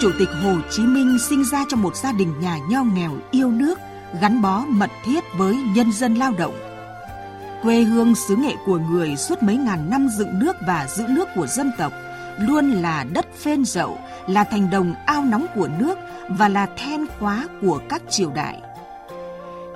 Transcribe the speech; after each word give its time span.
Chủ 0.00 0.10
tịch 0.18 0.28
Hồ 0.42 0.54
Chí 0.70 0.82
Minh 0.82 1.18
sinh 1.18 1.44
ra 1.44 1.64
trong 1.68 1.82
một 1.82 1.96
gia 1.96 2.12
đình 2.12 2.40
nhà 2.40 2.58
nho 2.70 2.82
nghèo 2.82 3.12
yêu 3.30 3.50
nước, 3.50 3.78
gắn 4.20 4.42
bó 4.42 4.64
mật 4.68 4.90
thiết 5.04 5.24
với 5.36 5.56
nhân 5.74 5.92
dân 5.92 6.14
lao 6.14 6.32
động. 6.38 6.54
Quê 7.62 7.82
hương 7.82 8.14
xứ 8.14 8.36
nghệ 8.36 8.54
của 8.66 8.78
người 8.78 9.16
suốt 9.16 9.42
mấy 9.42 9.56
ngàn 9.56 9.90
năm 9.90 10.08
dựng 10.18 10.38
nước 10.38 10.56
và 10.66 10.86
giữ 10.96 11.04
nước 11.08 11.28
của 11.34 11.46
dân 11.46 11.70
tộc 11.78 11.92
luôn 12.38 12.70
là 12.70 13.04
đất 13.12 13.26
phên 13.36 13.64
dậu, 13.64 13.98
là 14.26 14.44
thành 14.44 14.70
đồng 14.70 14.94
ao 15.06 15.22
nóng 15.24 15.46
của 15.54 15.68
nước 15.78 15.98
và 16.28 16.48
là 16.48 16.66
then 16.76 17.06
khóa 17.18 17.46
của 17.62 17.80
các 17.88 18.02
triều 18.10 18.30
đại. 18.30 18.60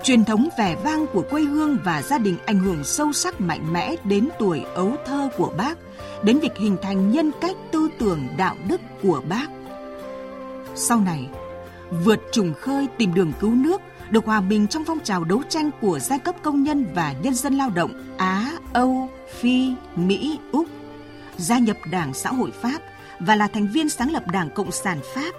Truyền 0.02 0.24
thống 0.24 0.48
vẻ 0.58 0.76
vang 0.84 1.06
của 1.12 1.24
quê 1.30 1.42
hương 1.42 1.78
và 1.84 2.02
gia 2.02 2.18
đình 2.18 2.36
ảnh 2.46 2.58
hưởng 2.58 2.84
sâu 2.84 3.12
sắc 3.12 3.40
mạnh 3.40 3.72
mẽ 3.72 3.96
đến 4.04 4.28
tuổi 4.38 4.64
ấu 4.74 4.96
thơ 5.06 5.28
của 5.36 5.52
bác, 5.56 5.78
đến 6.22 6.38
việc 6.38 6.56
hình 6.56 6.76
thành 6.82 7.10
nhân 7.10 7.30
cách 7.40 7.56
tư 7.72 7.88
tưởng 7.98 8.28
đạo 8.36 8.56
đức 8.68 8.80
của 9.02 9.22
bác. 9.28 9.46
Sau 10.74 11.00
này, 11.00 11.28
vượt 12.04 12.20
trùng 12.32 12.54
khơi 12.54 12.86
tìm 12.98 13.14
đường 13.14 13.32
cứu 13.40 13.54
nước, 13.54 13.80
được 14.10 14.26
hòa 14.26 14.40
bình 14.40 14.66
trong 14.66 14.84
phong 14.84 15.00
trào 15.00 15.24
đấu 15.24 15.42
tranh 15.48 15.70
của 15.80 15.98
giai 15.98 16.18
cấp 16.18 16.34
công 16.42 16.62
nhân 16.62 16.86
và 16.94 17.14
nhân 17.22 17.34
dân 17.34 17.54
lao 17.54 17.70
động 17.70 18.16
Á, 18.18 18.52
Âu, 18.72 19.08
Phi, 19.40 19.72
Mỹ, 19.96 20.38
Úc, 20.52 20.66
gia 21.36 21.58
nhập 21.58 21.76
Đảng 21.90 22.14
Xã 22.14 22.30
hội 22.30 22.50
Pháp 22.50 22.78
và 23.20 23.36
là 23.36 23.48
thành 23.48 23.68
viên 23.68 23.88
sáng 23.88 24.12
lập 24.12 24.22
Đảng 24.32 24.50
Cộng 24.50 24.72
sản 24.72 24.98
Pháp, 25.14 25.30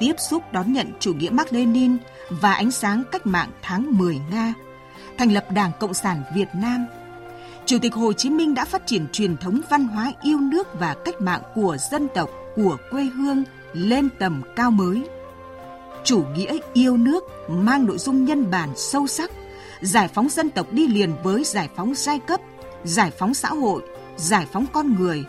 tiếp 0.00 0.12
xúc 0.18 0.42
đón 0.52 0.72
nhận 0.72 0.92
chủ 1.00 1.14
nghĩa 1.14 1.30
Mark 1.30 1.52
Lenin 1.52 1.96
và 2.30 2.52
ánh 2.52 2.70
sáng 2.70 3.02
cách 3.12 3.26
mạng 3.26 3.50
tháng 3.62 3.98
10 3.98 4.20
Nga, 4.30 4.54
thành 5.18 5.32
lập 5.32 5.46
Đảng 5.50 5.70
Cộng 5.80 5.94
sản 5.94 6.22
Việt 6.34 6.48
Nam. 6.54 6.86
Chủ 7.66 7.78
tịch 7.82 7.94
Hồ 7.94 8.12
Chí 8.12 8.30
Minh 8.30 8.54
đã 8.54 8.64
phát 8.64 8.86
triển 8.86 9.06
truyền 9.12 9.36
thống 9.36 9.60
văn 9.70 9.84
hóa 9.84 10.12
yêu 10.22 10.40
nước 10.40 10.68
và 10.80 10.96
cách 11.04 11.20
mạng 11.20 11.42
của 11.54 11.76
dân 11.90 12.08
tộc, 12.14 12.30
của 12.56 12.76
quê 12.90 13.04
hương 13.04 13.44
lên 13.76 14.08
tầm 14.18 14.42
cao 14.56 14.70
mới. 14.70 15.08
Chủ 16.04 16.24
nghĩa 16.36 16.58
yêu 16.72 16.96
nước 16.96 17.24
mang 17.48 17.86
nội 17.86 17.98
dung 17.98 18.24
nhân 18.24 18.50
bản 18.50 18.68
sâu 18.76 19.06
sắc, 19.06 19.30
giải 19.80 20.08
phóng 20.08 20.28
dân 20.28 20.50
tộc 20.50 20.72
đi 20.72 20.88
liền 20.88 21.12
với 21.22 21.44
giải 21.44 21.68
phóng 21.76 21.94
giai 21.94 22.18
cấp, 22.18 22.40
giải 22.84 23.10
phóng 23.18 23.34
xã 23.34 23.48
hội, 23.48 23.82
giải 24.16 24.46
phóng 24.52 24.66
con 24.72 24.94
người, 24.94 25.24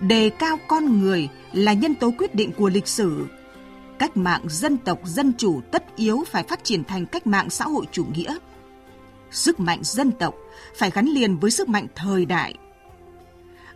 đề 0.00 0.30
cao 0.38 0.58
con 0.68 1.00
người 1.00 1.28
là 1.52 1.72
nhân 1.72 1.94
tố 1.94 2.12
quyết 2.18 2.34
định 2.34 2.52
của 2.52 2.68
lịch 2.68 2.88
sử. 2.88 3.26
Cách 3.98 4.16
mạng 4.16 4.42
dân 4.48 4.76
tộc 4.76 5.00
dân 5.04 5.32
chủ 5.38 5.60
tất 5.70 5.96
yếu 5.96 6.24
phải 6.26 6.42
phát 6.42 6.64
triển 6.64 6.84
thành 6.84 7.06
cách 7.06 7.26
mạng 7.26 7.50
xã 7.50 7.64
hội 7.64 7.86
chủ 7.92 8.04
nghĩa. 8.04 8.36
Sức 9.30 9.60
mạnh 9.60 9.80
dân 9.82 10.10
tộc 10.10 10.34
phải 10.76 10.90
gắn 10.90 11.06
liền 11.06 11.36
với 11.38 11.50
sức 11.50 11.68
mạnh 11.68 11.86
thời 11.94 12.24
đại. 12.24 12.54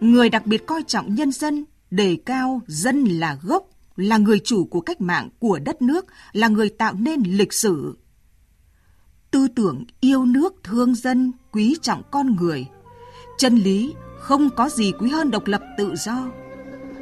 Người 0.01 0.29
đặc 0.29 0.47
biệt 0.47 0.67
coi 0.67 0.83
trọng 0.83 1.15
nhân 1.15 1.33
dân, 1.33 1.65
đề 1.91 2.17
cao 2.27 2.61
dân 2.67 3.05
là 3.05 3.37
gốc, 3.43 3.69
là 3.97 4.19
người 4.19 4.41
chủ 4.45 4.65
của 4.65 4.81
cách 4.81 5.01
mạng 5.01 5.29
của 5.39 5.59
đất 5.59 5.83
nước, 5.83 6.07
là 6.33 6.49
người 6.49 6.69
tạo 6.69 6.95
nên 6.95 7.23
lịch 7.27 7.53
sử. 7.53 7.99
Tư 9.31 9.49
tưởng 9.57 9.85
yêu 10.01 10.25
nước 10.25 10.55
thương 10.65 10.95
dân, 10.95 11.33
quý 11.53 11.77
trọng 11.83 12.03
con 12.11 12.37
người. 12.37 12.67
Chân 13.39 13.57
lý 13.57 13.95
không 14.19 14.51
có 14.51 14.69
gì 14.69 14.93
quý 15.01 15.11
hơn 15.11 15.31
độc 15.31 15.47
lập 15.47 15.63
tự 15.79 15.95
do. 15.97 16.29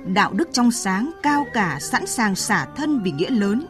Đạo 0.07 0.33
đức 0.33 0.49
trong 0.53 0.71
sáng, 0.71 1.11
cao 1.23 1.47
cả, 1.55 1.79
sẵn 1.81 2.07
sàng 2.07 2.35
xả 2.37 2.67
thân 2.77 3.03
vì 3.03 3.13
nghĩa 3.13 3.31
lớn. 3.31 3.67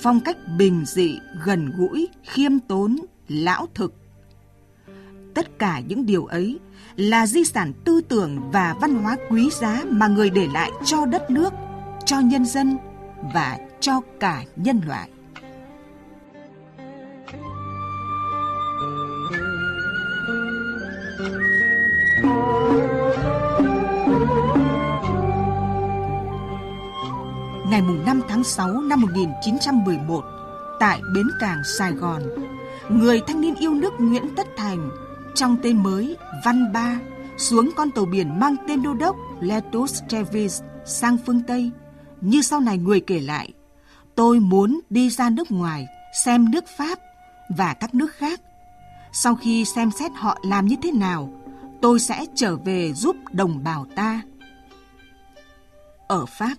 Phong 0.00 0.20
cách 0.20 0.36
bình 0.58 0.84
dị, 0.86 1.18
gần 1.44 1.72
gũi, 1.76 2.08
khiêm 2.22 2.58
tốn, 2.58 2.96
lão 3.28 3.66
thực. 3.74 3.94
Tất 5.34 5.58
cả 5.58 5.80
những 5.80 6.06
điều 6.06 6.24
ấy 6.24 6.58
là 6.96 7.26
di 7.26 7.44
sản 7.44 7.72
tư 7.84 8.00
tưởng 8.08 8.50
và 8.52 8.76
văn 8.80 8.94
hóa 8.94 9.16
quý 9.30 9.50
giá 9.60 9.82
mà 9.88 10.08
người 10.08 10.30
để 10.30 10.48
lại 10.52 10.70
cho 10.84 11.06
đất 11.06 11.30
nước, 11.30 11.52
cho 12.06 12.20
nhân 12.20 12.44
dân 12.44 12.78
và 13.34 13.58
cho 13.80 14.00
cả 14.20 14.42
nhân 14.56 14.80
loại. 14.86 15.08
Ngày 27.70 27.82
5 28.06 28.20
tháng 28.28 28.44
6 28.44 28.68
năm 28.68 29.00
1911, 29.00 30.24
tại 30.80 31.00
bến 31.14 31.26
cảng 31.40 31.58
Sài 31.78 31.92
Gòn, 31.92 32.22
người 32.88 33.20
thanh 33.26 33.40
niên 33.40 33.54
yêu 33.54 33.74
nước 33.74 33.92
Nguyễn 33.98 34.34
Tất 34.36 34.46
Thành 34.56 34.90
trong 35.34 35.56
tên 35.62 35.82
mới 35.82 36.16
Văn 36.44 36.72
Ba 36.72 36.98
xuống 37.36 37.70
con 37.76 37.90
tàu 37.90 38.04
biển 38.04 38.40
mang 38.40 38.56
tên 38.68 38.82
đô 38.82 38.94
đốc 38.94 39.16
Letus 39.40 40.02
Travis 40.08 40.62
sang 40.84 41.18
phương 41.26 41.42
Tây. 41.46 41.70
Như 42.24 42.42
sau 42.42 42.60
này 42.60 42.78
người 42.78 43.00
kể 43.00 43.20
lại, 43.20 43.52
tôi 44.14 44.40
muốn 44.40 44.80
đi 44.90 45.10
ra 45.10 45.30
nước 45.30 45.50
ngoài 45.50 45.86
xem 46.24 46.50
nước 46.50 46.64
Pháp 46.78 46.98
và 47.56 47.74
các 47.74 47.94
nước 47.94 48.12
khác. 48.16 48.40
Sau 49.12 49.34
khi 49.34 49.64
xem 49.64 49.90
xét 49.90 50.12
họ 50.14 50.38
làm 50.42 50.66
như 50.66 50.76
thế 50.82 50.92
nào, 50.92 51.40
tôi 51.82 52.00
sẽ 52.00 52.26
trở 52.34 52.56
về 52.56 52.92
giúp 52.92 53.16
đồng 53.32 53.64
bào 53.64 53.86
ta. 53.96 54.22
Ở 56.08 56.26
Pháp, 56.26 56.54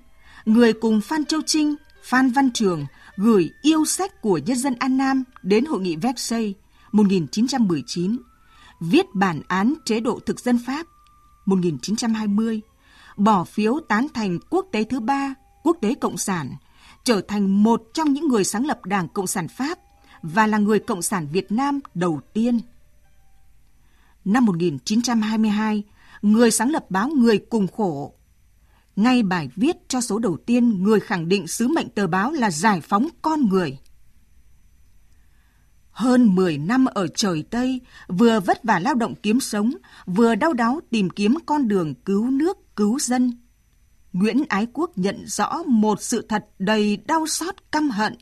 người 0.46 0.74
cùng 0.74 1.02
Phan 1.02 1.26
Châu 1.26 1.42
Trinh, 1.46 1.76
Phan 2.04 2.32
Văn 2.32 2.50
Trường 2.54 2.86
gửi 3.16 3.50
yêu 3.62 3.86
sách 3.86 4.22
của 4.22 4.38
nhân 4.38 4.58
dân 4.58 4.76
An 4.80 4.98
Nam 4.98 5.24
đến 5.44 5.66
Hội 5.66 5.80
nghị 5.82 5.96
Versailles 5.96 6.56
1919, 6.92 8.18
viết 8.80 9.06
bản 9.14 9.42
án 9.48 9.74
chế 9.86 10.00
độ 10.00 10.20
thực 10.26 10.40
dân 10.40 10.60
Pháp 10.68 10.86
1920, 11.46 12.62
bỏ 13.18 13.44
phiếu 13.44 13.80
tán 13.88 14.08
thành 14.14 14.40
quốc 14.50 14.66
tế 14.72 14.84
thứ 14.84 15.00
ba, 15.00 15.36
quốc 15.66 15.78
tế 15.82 15.96
cộng 15.96 16.18
sản, 16.18 16.56
trở 17.04 17.22
thành 17.28 17.64
một 17.64 17.82
trong 17.94 18.14
những 18.14 18.28
người 18.28 18.44
sáng 18.44 18.66
lập 18.66 18.86
Đảng 18.86 19.08
Cộng 19.08 19.28
sản 19.28 19.48
Pháp 19.48 19.80
và 20.22 20.48
là 20.48 20.58
người 20.58 20.80
Cộng 20.80 21.02
sản 21.02 21.28
Việt 21.32 21.52
Nam 21.52 21.80
đầu 21.94 22.22
tiên. 22.34 22.60
Năm 24.26 24.46
1922, 24.46 25.84
người 26.22 26.52
sáng 26.52 26.72
lập 26.72 26.86
báo 26.90 27.10
Người 27.10 27.38
Cùng 27.50 27.68
Khổ 27.68 28.14
ngay 28.96 29.24
bài 29.24 29.50
viết 29.56 29.76
cho 29.88 30.02
số 30.02 30.20
đầu 30.20 30.38
tiên, 30.46 30.84
người 30.84 31.00
khẳng 31.00 31.30
định 31.30 31.48
sứ 31.48 31.68
mệnh 31.68 31.90
tờ 31.90 32.08
báo 32.08 32.32
là 32.32 32.52
giải 32.52 32.82
phóng 32.82 33.08
con 33.22 33.50
người. 33.50 33.78
Hơn 35.92 36.36
10 36.36 36.58
năm 36.58 36.86
ở 36.86 37.08
trời 37.08 37.44
Tây, 37.50 37.82
vừa 38.08 38.40
vất 38.40 38.64
vả 38.64 38.80
lao 38.80 38.96
động 38.96 39.14
kiếm 39.24 39.40
sống, 39.40 39.72
vừa 40.06 40.36
đau 40.36 40.54
đáu 40.54 40.80
tìm 40.90 41.10
kiếm 41.10 41.38
con 41.46 41.68
đường 41.68 41.94
cứu 41.96 42.32
nước, 42.32 42.76
cứu 42.76 43.00
dân. 43.00 43.45
Nguyễn 44.16 44.44
Ái 44.50 44.68
Quốc 44.74 44.98
nhận 44.98 45.28
rõ 45.28 45.64
một 45.68 46.02
sự 46.02 46.26
thật 46.30 46.46
đầy 46.60 46.98
đau 46.98 47.28
xót 47.28 47.56
căm 47.72 47.90
hận. 47.90 48.18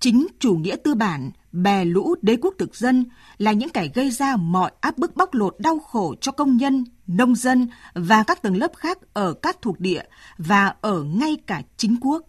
Chính 0.00 0.26
chủ 0.38 0.54
nghĩa 0.54 0.76
tư 0.84 0.94
bản, 0.94 1.30
bè 1.52 1.84
lũ 1.84 2.14
đế 2.22 2.36
quốc 2.36 2.54
thực 2.58 2.76
dân 2.76 3.04
là 3.38 3.52
những 3.52 3.68
kẻ 3.68 3.88
gây 3.94 4.10
ra 4.10 4.36
mọi 4.36 4.72
áp 4.80 4.98
bức 4.98 5.16
bóc 5.16 5.34
lột 5.34 5.56
đau 5.58 5.78
khổ 5.78 6.14
cho 6.20 6.32
công 6.32 6.56
nhân, 6.56 6.84
nông 7.06 7.34
dân 7.34 7.68
và 7.94 8.22
các 8.22 8.42
tầng 8.42 8.56
lớp 8.56 8.72
khác 8.76 8.98
ở 9.12 9.34
các 9.34 9.62
thuộc 9.62 9.80
địa 9.80 10.02
và 10.38 10.74
ở 10.80 11.02
ngay 11.02 11.36
cả 11.46 11.62
chính 11.76 11.96
quốc. 12.00 12.22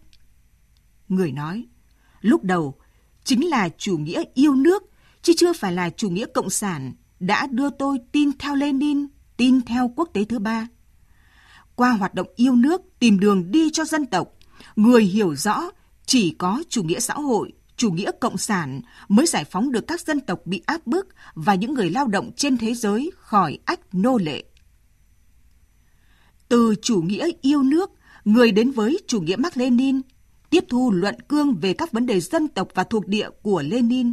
Người 1.08 1.32
nói, 1.32 1.66
lúc 2.20 2.44
đầu 2.44 2.74
chính 3.24 3.48
là 3.48 3.68
chủ 3.78 3.98
nghĩa 3.98 4.22
yêu 4.34 4.54
nước 4.54 4.82
chứ 5.22 5.32
chưa 5.36 5.52
phải 5.52 5.72
là 5.72 5.90
chủ 5.90 6.10
nghĩa 6.10 6.26
cộng 6.34 6.50
sản 6.50 6.92
đã 7.20 7.46
đưa 7.50 7.70
tôi 7.70 7.98
tin 8.12 8.38
theo 8.38 8.54
Lenin, 8.54 9.06
tin 9.36 9.60
theo 9.60 9.92
quốc 9.96 10.10
tế 10.12 10.24
thứ 10.24 10.38
ba. 10.38 10.66
Qua 11.80 11.90
hoạt 11.90 12.14
động 12.14 12.26
yêu 12.36 12.56
nước 12.56 12.82
tìm 12.98 13.20
đường 13.20 13.50
đi 13.50 13.70
cho 13.70 13.84
dân 13.84 14.06
tộc, 14.06 14.28
người 14.76 15.02
hiểu 15.02 15.34
rõ 15.34 15.70
chỉ 16.06 16.34
có 16.38 16.62
chủ 16.68 16.82
nghĩa 16.82 17.00
xã 17.00 17.14
hội 17.14 17.52
chủ 17.76 17.90
nghĩa 17.90 18.10
cộng 18.20 18.36
sản 18.36 18.80
mới 19.08 19.26
giải 19.26 19.44
phóng 19.44 19.72
được 19.72 19.86
các 19.86 20.00
dân 20.00 20.20
tộc 20.20 20.40
bị 20.44 20.62
áp 20.66 20.86
bức 20.86 21.08
và 21.34 21.54
những 21.54 21.74
người 21.74 21.90
lao 21.90 22.06
động 22.06 22.30
trên 22.36 22.56
thế 22.56 22.74
giới 22.74 23.10
khỏi 23.16 23.58
ách 23.64 23.80
nô 23.92 24.18
lệ. 24.18 24.44
Từ 26.48 26.74
chủ 26.82 27.02
nghĩa 27.02 27.28
yêu 27.42 27.62
nước, 27.62 27.90
người 28.24 28.52
đến 28.52 28.70
với 28.70 28.98
chủ 29.06 29.20
nghĩa 29.20 29.36
Mark 29.36 29.56
Lenin, 29.56 30.00
tiếp 30.50 30.64
thu 30.68 30.90
luận 30.92 31.20
cương 31.28 31.54
về 31.54 31.72
các 31.72 31.92
vấn 31.92 32.06
đề 32.06 32.20
dân 32.20 32.48
tộc 32.48 32.68
và 32.74 32.84
thuộc 32.84 33.06
địa 33.06 33.28
của 33.42 33.62
Lenin. 33.62 34.12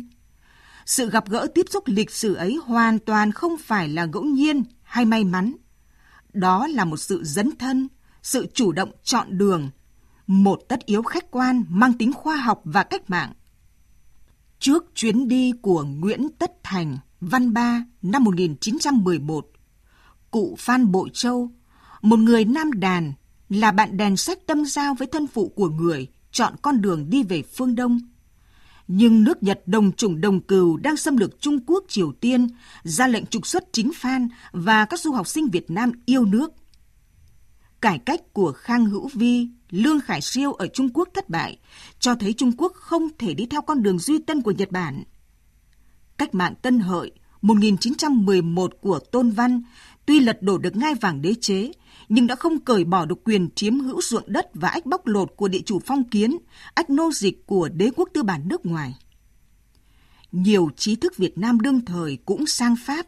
Sự 0.86 1.10
gặp 1.10 1.30
gỡ 1.30 1.48
tiếp 1.56 1.66
xúc 1.70 1.84
lịch 1.88 2.12
sử 2.12 2.34
ấy 2.34 2.58
hoàn 2.66 3.00
toàn 3.00 3.32
không 3.32 3.58
phải 3.58 3.90
là 3.90 4.06
ngẫu 4.06 4.24
nhiên 4.24 4.64
hay 4.84 5.06
may 5.06 5.24
mắn. 5.24 5.54
Đó 6.34 6.68
là 6.68 6.86
một 6.86 6.98
sự 6.98 7.24
dấn 7.24 7.56
thân, 7.60 7.88
sự 8.24 8.48
chủ 8.54 8.72
động 8.72 8.92
chọn 9.04 9.38
đường, 9.38 9.70
một 10.28 10.60
tất 10.68 10.86
yếu 10.86 11.02
khách 11.04 11.32
quan 11.32 11.64
mang 11.70 11.94
tính 11.94 12.14
khoa 12.14 12.36
học 12.36 12.62
và 12.64 12.84
cách 12.84 13.10
mạng. 13.10 13.34
Trước 14.60 14.86
chuyến 14.96 15.28
đi 15.28 15.52
của 15.62 15.84
Nguyễn 15.84 16.30
Tất 16.40 16.64
Thành, 16.64 16.98
Văn 17.22 17.54
Ba 17.54 17.86
năm 18.02 18.24
1911, 18.24 19.48
cụ 20.32 20.56
Phan 20.60 20.92
Bội 20.92 21.10
Châu, 21.14 21.52
một 22.02 22.20
người 22.20 22.46
nam 22.46 22.72
đàn, 22.72 23.14
là 23.50 23.72
bạn 23.72 23.98
đèn 23.98 24.18
sách 24.18 24.40
tâm 24.48 24.66
giao 24.66 24.94
với 24.94 25.08
thân 25.08 25.28
phụ 25.28 25.50
của 25.56 25.70
người, 25.70 26.08
chọn 26.32 26.54
con 26.62 26.82
đường 26.82 27.10
đi 27.10 27.24
về 27.24 27.42
phương 27.42 27.76
Đông. 27.76 28.00
Nhưng 28.88 29.24
nước 29.24 29.44
Nhật 29.44 29.62
đồng 29.66 29.92
chủng 29.92 30.22
đồng 30.22 30.42
cừu 30.42 30.78
đang 30.78 30.98
xâm 30.98 31.18
lược 31.18 31.42
Trung 31.42 31.60
Quốc 31.66 31.84
Triều 31.88 32.12
Tiên, 32.12 32.48
ra 32.84 33.08
lệnh 33.08 33.26
trục 33.26 33.48
xuất 33.48 33.64
chính 33.72 33.92
Phan 33.96 34.28
và 34.52 34.86
các 34.86 35.00
du 35.00 35.12
học 35.12 35.28
sinh 35.28 35.50
Việt 35.50 35.72
Nam 35.72 35.92
yêu 36.06 36.26
nước. 36.26 36.52
cải 37.82 38.00
cách 38.00 38.34
của 38.34 38.52
Khang 38.52 38.86
Hữu 38.86 39.10
Vi, 39.14 39.48
Lương 39.70 40.00
Khải 40.00 40.22
Siêu 40.22 40.54
ở 40.54 40.68
Trung 40.68 40.90
Quốc 40.94 41.10
thất 41.14 41.30
bại, 41.30 41.58
cho 42.00 42.16
thấy 42.16 42.34
Trung 42.34 42.52
Quốc 42.58 42.74
không 42.76 43.08
thể 43.20 43.34
đi 43.34 43.46
theo 43.46 43.62
con 43.62 43.84
đường 43.84 44.00
duy 44.00 44.20
tân 44.20 44.42
của 44.42 44.52
Nhật 44.52 44.72
Bản. 44.72 45.04
Cách 46.18 46.36
mạng 46.36 46.54
Tân 46.62 46.80
Hợi 46.80 47.12
1911 47.42 48.74
của 48.82 49.00
Tôn 49.00 49.30
Văn 49.30 49.62
tuy 50.06 50.20
lật 50.20 50.42
đổ 50.42 50.58
được 50.58 50.76
ngai 50.76 50.96
vàng 50.96 51.22
đế 51.22 51.34
chế, 51.42 51.72
nhưng 52.10 52.28
đã 52.28 52.36
không 52.36 52.60
cởi 52.60 52.84
bỏ 52.84 53.06
được 53.06 53.24
quyền 53.24 53.50
chiếm 53.56 53.80
hữu 53.80 54.02
ruộng 54.02 54.32
đất 54.34 54.50
và 54.54 54.70
ách 54.70 54.86
bóc 54.86 55.08
lột 55.08 55.34
của 55.36 55.48
địa 55.48 55.62
chủ 55.66 55.80
phong 55.86 56.10
kiến, 56.10 56.38
ách 56.74 56.90
nô 56.90 57.12
dịch 57.12 57.46
của 57.46 57.70
đế 57.70 57.92
quốc 57.96 58.10
tư 58.14 58.24
bản 58.24 58.48
nước 58.48 58.66
ngoài. 58.66 58.96
Nhiều 60.32 60.70
trí 60.78 60.96
thức 60.96 61.18
Việt 61.18 61.38
Nam 61.38 61.60
đương 61.60 61.86
thời 61.86 62.18
cũng 62.26 62.46
sang 62.46 62.76
Pháp, 62.86 63.08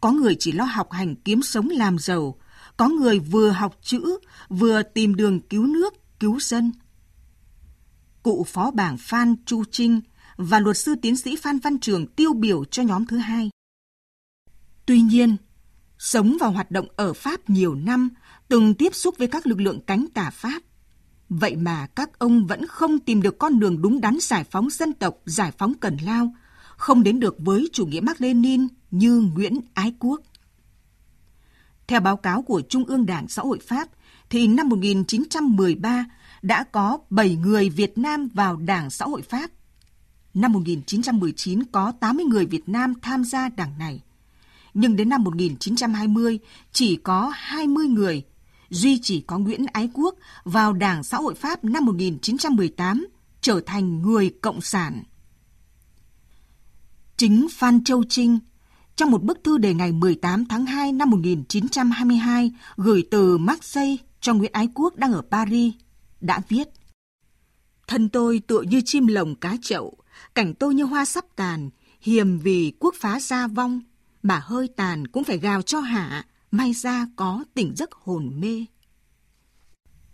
có 0.00 0.10
người 0.12 0.36
chỉ 0.38 0.52
lo 0.52 0.64
học 0.64 0.92
hành 0.92 1.16
kiếm 1.16 1.42
sống 1.42 1.68
làm 1.68 1.98
giàu, 1.98 2.38
có 2.76 2.88
người 2.88 3.18
vừa 3.18 3.50
học 3.50 3.78
chữ, 3.82 4.18
vừa 4.48 4.82
tìm 4.82 5.14
đường 5.14 5.40
cứu 5.40 5.66
nước, 5.66 5.94
cứu 6.20 6.40
dân. 6.40 6.72
Cụ 8.22 8.46
phó 8.48 8.70
bảng 8.70 8.96
Phan 8.98 9.34
Chu 9.46 9.64
Trinh 9.70 10.00
và 10.36 10.60
luật 10.60 10.76
sư 10.76 10.94
tiến 11.02 11.16
sĩ 11.16 11.36
Phan 11.36 11.58
Văn 11.58 11.78
Trường 11.78 12.06
tiêu 12.06 12.32
biểu 12.32 12.64
cho 12.64 12.82
nhóm 12.82 13.06
thứ 13.06 13.16
hai. 13.16 13.50
Tuy 14.86 15.00
nhiên, 15.00 15.36
sống 15.98 16.36
và 16.40 16.46
hoạt 16.46 16.70
động 16.70 16.88
ở 16.96 17.12
Pháp 17.12 17.50
nhiều 17.50 17.74
năm, 17.74 18.08
từng 18.48 18.74
tiếp 18.74 18.94
xúc 18.94 19.14
với 19.18 19.28
các 19.28 19.46
lực 19.46 19.60
lượng 19.60 19.80
cánh 19.80 20.06
tả 20.14 20.30
Pháp. 20.30 20.62
Vậy 21.28 21.56
mà 21.56 21.86
các 21.86 22.18
ông 22.18 22.46
vẫn 22.46 22.66
không 22.66 22.98
tìm 22.98 23.22
được 23.22 23.38
con 23.38 23.58
đường 23.58 23.82
đúng 23.82 24.00
đắn 24.00 24.16
giải 24.20 24.44
phóng 24.44 24.70
dân 24.70 24.92
tộc, 24.92 25.16
giải 25.26 25.52
phóng 25.58 25.74
Cần 25.74 25.96
Lao, 25.96 26.34
không 26.76 27.02
đến 27.02 27.20
được 27.20 27.36
với 27.38 27.68
chủ 27.72 27.86
nghĩa 27.86 28.00
mác-lênin 28.00 28.68
như 28.90 29.30
Nguyễn 29.34 29.60
Ái 29.74 29.94
Quốc. 29.98 30.20
Theo 31.86 32.00
báo 32.00 32.16
cáo 32.16 32.42
của 32.42 32.62
Trung 32.68 32.84
ương 32.84 33.06
Đảng 33.06 33.28
Xã 33.28 33.42
hội 33.42 33.58
Pháp, 33.58 33.88
thì 34.30 34.46
năm 34.46 34.68
1913 34.68 36.04
đã 36.42 36.64
có 36.64 36.98
7 37.10 37.36
người 37.36 37.68
Việt 37.68 37.98
Nam 37.98 38.28
vào 38.34 38.56
Đảng 38.56 38.90
Xã 38.90 39.04
hội 39.04 39.22
Pháp. 39.22 39.50
Năm 40.34 40.52
1919 40.52 41.62
có 41.72 41.92
80 42.00 42.24
người 42.24 42.46
Việt 42.46 42.68
Nam 42.68 42.94
tham 43.02 43.24
gia 43.24 43.48
đảng 43.48 43.78
này. 43.78 44.00
Nhưng 44.74 44.96
đến 44.96 45.08
năm 45.08 45.24
1920 45.24 46.38
chỉ 46.72 46.96
có 46.96 47.32
20 47.34 47.86
người, 47.86 48.24
duy 48.70 48.98
chỉ 49.02 49.20
có 49.20 49.38
Nguyễn 49.38 49.66
Ái 49.72 49.88
Quốc 49.94 50.14
vào 50.44 50.72
Đảng 50.72 51.04
Xã 51.04 51.16
hội 51.16 51.34
Pháp 51.34 51.64
năm 51.64 51.84
1918 51.84 53.06
trở 53.40 53.60
thành 53.66 54.02
người 54.02 54.34
Cộng 54.40 54.60
sản. 54.60 55.02
Chính 57.16 57.46
Phan 57.52 57.84
Châu 57.84 58.04
Trinh, 58.08 58.38
trong 58.96 59.10
một 59.10 59.22
bức 59.22 59.44
thư 59.44 59.58
đề 59.58 59.74
ngày 59.74 59.92
18 59.92 60.44
tháng 60.44 60.66
2 60.66 60.92
năm 60.92 61.10
1922 61.10 62.52
gửi 62.76 63.04
từ 63.10 63.38
Marseille 63.38 63.96
cho 64.20 64.34
Nguyễn 64.34 64.52
Ái 64.52 64.68
Quốc 64.74 64.96
đang 64.96 65.12
ở 65.12 65.22
Paris, 65.30 65.74
đã 66.20 66.40
viết 66.48 66.68
Thân 67.86 68.08
tôi 68.08 68.42
tựa 68.46 68.60
như 68.60 68.80
chim 68.84 69.06
lồng 69.06 69.34
cá 69.34 69.56
chậu, 69.62 69.96
cảnh 70.34 70.54
tôi 70.54 70.74
như 70.74 70.84
hoa 70.84 71.04
sắp 71.04 71.24
tàn, 71.36 71.70
hiềm 72.00 72.38
vì 72.38 72.72
quốc 72.78 72.94
phá 72.98 73.20
gia 73.20 73.46
vong, 73.46 73.80
mà 74.22 74.40
hơi 74.44 74.68
tàn 74.76 75.06
cũng 75.06 75.24
phải 75.24 75.38
gào 75.38 75.62
cho 75.62 75.80
hạ, 75.80 76.26
may 76.50 76.72
ra 76.72 77.06
có 77.16 77.44
tỉnh 77.54 77.74
giấc 77.76 77.92
hồn 77.92 78.40
mê. 78.40 78.64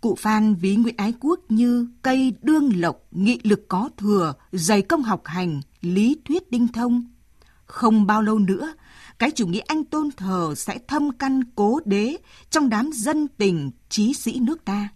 Cụ 0.01 0.15
Phan 0.15 0.55
ví 0.55 0.75
Nguyễn 0.75 0.97
Ái 0.97 1.13
Quốc 1.19 1.39
như 1.49 1.87
cây 2.01 2.33
đương 2.41 2.81
lộc, 2.81 3.01
nghị 3.11 3.39
lực 3.43 3.65
có 3.67 3.89
thừa, 3.97 4.33
dày 4.51 4.81
công 4.81 5.03
học 5.03 5.21
hành, 5.25 5.61
lý 5.81 6.17
thuyết 6.25 6.51
đinh 6.51 6.67
thông. 6.67 7.13
Không 7.65 8.05
bao 8.07 8.21
lâu 8.21 8.39
nữa, 8.39 8.73
cái 9.19 9.31
chủ 9.31 9.47
nghĩa 9.47 9.61
anh 9.67 9.83
tôn 9.83 10.09
thờ 10.17 10.53
sẽ 10.57 10.77
thâm 10.87 11.11
căn 11.11 11.41
cố 11.55 11.79
đế 11.85 12.17
trong 12.49 12.69
đám 12.69 12.89
dân 12.93 13.27
tình 13.27 13.71
trí 13.89 14.13
sĩ 14.13 14.39
nước 14.39 14.65
ta. 14.65 14.89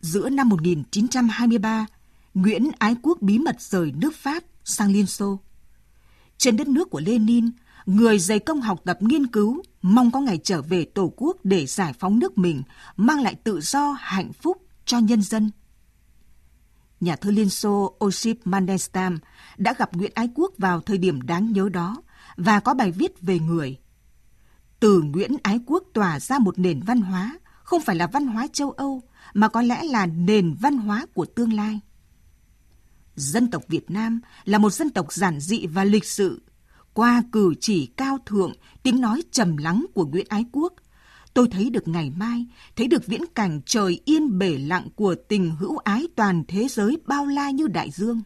Giữa 0.00 0.28
năm 0.28 0.48
1923, 0.48 1.86
Nguyễn 2.34 2.70
Ái 2.78 2.96
Quốc 3.02 3.18
bí 3.20 3.38
mật 3.38 3.60
rời 3.60 3.92
nước 3.92 4.16
Pháp 4.16 4.44
sang 4.64 4.92
Liên 4.92 5.06
Xô. 5.06 5.40
Trên 6.38 6.56
đất 6.56 6.68
nước 6.68 6.90
của 6.90 7.00
Lenin, 7.00 7.50
người 7.86 8.18
dày 8.18 8.38
công 8.38 8.60
học 8.60 8.80
tập 8.84 8.98
nghiên 9.00 9.26
cứu, 9.26 9.62
mong 9.82 10.10
có 10.10 10.20
ngày 10.20 10.40
trở 10.44 10.62
về 10.62 10.84
Tổ 10.84 11.12
quốc 11.16 11.36
để 11.44 11.66
giải 11.66 11.92
phóng 11.92 12.18
nước 12.18 12.38
mình, 12.38 12.62
mang 12.96 13.22
lại 13.22 13.34
tự 13.34 13.60
do, 13.60 13.96
hạnh 14.00 14.32
phúc 14.32 14.62
cho 14.84 14.98
nhân 14.98 15.22
dân. 15.22 15.50
Nhà 17.00 17.16
thơ 17.16 17.30
Liên 17.30 17.50
Xô 17.50 17.96
Osip 18.04 18.38
Mandelstam 18.44 19.18
đã 19.56 19.74
gặp 19.78 19.96
Nguyễn 19.96 20.12
Ái 20.14 20.28
Quốc 20.34 20.52
vào 20.58 20.80
thời 20.80 20.98
điểm 20.98 21.22
đáng 21.22 21.52
nhớ 21.52 21.68
đó 21.68 21.96
và 22.36 22.60
có 22.60 22.74
bài 22.74 22.92
viết 22.92 23.20
về 23.20 23.38
người. 23.38 23.78
Từ 24.80 25.02
Nguyễn 25.02 25.36
Ái 25.42 25.60
Quốc 25.66 25.84
tỏa 25.92 26.20
ra 26.20 26.38
một 26.38 26.58
nền 26.58 26.80
văn 26.80 27.00
hóa, 27.00 27.38
không 27.62 27.82
phải 27.82 27.96
là 27.96 28.06
văn 28.06 28.26
hóa 28.26 28.46
châu 28.52 28.70
Âu, 28.70 29.02
mà 29.34 29.48
có 29.48 29.62
lẽ 29.62 29.82
là 29.82 30.06
nền 30.06 30.54
văn 30.54 30.76
hóa 30.76 31.06
của 31.14 31.24
tương 31.24 31.52
lai. 31.52 31.80
Dân 33.16 33.50
tộc 33.50 33.62
Việt 33.68 33.90
Nam 33.90 34.20
là 34.44 34.58
một 34.58 34.70
dân 34.70 34.90
tộc 34.90 35.12
giản 35.12 35.40
dị 35.40 35.66
và 35.66 35.84
lịch 35.84 36.04
sự. 36.04 36.42
Qua 36.94 37.22
cử 37.32 37.54
chỉ 37.60 37.86
cao 37.86 38.18
thượng, 38.26 38.52
tiếng 38.82 39.00
nói 39.00 39.22
trầm 39.30 39.56
lắng 39.56 39.86
của 39.94 40.06
Nguyễn 40.06 40.26
Ái 40.28 40.44
Quốc, 40.52 40.72
tôi 41.34 41.48
thấy 41.50 41.70
được 41.70 41.88
ngày 41.88 42.10
mai, 42.10 42.46
thấy 42.76 42.86
được 42.86 43.06
viễn 43.06 43.22
cảnh 43.34 43.60
trời 43.66 44.00
yên 44.04 44.38
bể 44.38 44.58
lặng 44.58 44.88
của 44.96 45.14
tình 45.28 45.56
hữu 45.56 45.78
ái 45.78 46.08
toàn 46.16 46.44
thế 46.48 46.68
giới 46.68 46.98
bao 47.06 47.26
la 47.26 47.50
như 47.50 47.66
đại 47.66 47.90
dương. 47.90 48.22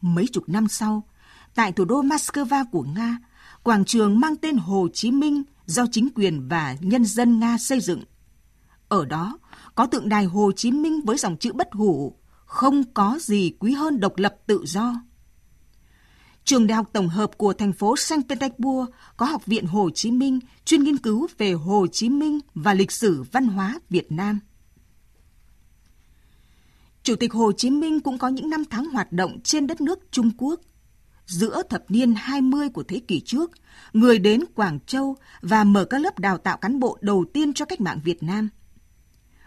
Mấy 0.00 0.26
chục 0.32 0.48
năm 0.48 0.68
sau, 0.68 1.02
tại 1.54 1.72
thủ 1.72 1.84
đô 1.84 2.02
Moscow 2.02 2.64
của 2.72 2.82
Nga, 2.82 3.18
quảng 3.62 3.84
trường 3.84 4.20
mang 4.20 4.36
tên 4.36 4.56
Hồ 4.56 4.88
Chí 4.94 5.10
Minh 5.10 5.42
do 5.66 5.86
chính 5.92 6.08
quyền 6.14 6.48
và 6.48 6.76
nhân 6.80 7.04
dân 7.04 7.40
Nga 7.40 7.58
xây 7.58 7.80
dựng. 7.80 8.04
Ở 8.88 9.04
đó 9.04 9.38
có 9.74 9.86
tượng 9.86 10.08
đài 10.08 10.24
Hồ 10.24 10.52
Chí 10.56 10.70
Minh 10.70 11.00
với 11.04 11.18
dòng 11.18 11.36
chữ 11.36 11.52
bất 11.52 11.68
hủ, 11.72 12.16
không 12.44 12.84
có 12.94 13.18
gì 13.20 13.52
quý 13.58 13.72
hơn 13.72 14.00
độc 14.00 14.12
lập 14.16 14.34
tự 14.46 14.64
do. 14.66 14.94
Trường 16.44 16.66
Đại 16.66 16.76
học 16.76 16.90
Tổng 16.92 17.08
hợp 17.08 17.38
của 17.38 17.52
thành 17.52 17.72
phố 17.72 17.96
Saint 17.96 18.28
Petersburg 18.28 18.90
có 19.16 19.26
Học 19.26 19.46
viện 19.46 19.66
Hồ 19.66 19.90
Chí 19.94 20.10
Minh 20.10 20.40
chuyên 20.64 20.84
nghiên 20.84 20.96
cứu 20.96 21.26
về 21.38 21.52
Hồ 21.52 21.86
Chí 21.92 22.08
Minh 22.08 22.40
và 22.54 22.74
lịch 22.74 22.92
sử 22.92 23.24
văn 23.32 23.46
hóa 23.46 23.80
Việt 23.90 24.12
Nam. 24.12 24.40
Chủ 27.02 27.16
tịch 27.16 27.32
Hồ 27.32 27.52
Chí 27.52 27.70
Minh 27.70 28.00
cũng 28.00 28.18
có 28.18 28.28
những 28.28 28.50
năm 28.50 28.64
tháng 28.70 28.84
hoạt 28.84 29.12
động 29.12 29.40
trên 29.40 29.66
đất 29.66 29.80
nước 29.80 29.98
Trung 30.10 30.30
Quốc. 30.38 30.60
Giữa 31.26 31.62
thập 31.70 31.90
niên 31.90 32.14
20 32.14 32.68
của 32.68 32.82
thế 32.82 33.00
kỷ 33.08 33.20
trước, 33.20 33.50
người 33.92 34.18
đến 34.18 34.44
Quảng 34.54 34.78
Châu 34.86 35.16
và 35.40 35.64
mở 35.64 35.84
các 35.84 35.98
lớp 35.98 36.18
đào 36.18 36.38
tạo 36.38 36.56
cán 36.56 36.80
bộ 36.80 36.98
đầu 37.00 37.24
tiên 37.32 37.52
cho 37.52 37.64
cách 37.64 37.80
mạng 37.80 38.00
Việt 38.04 38.22
Nam. 38.22 38.48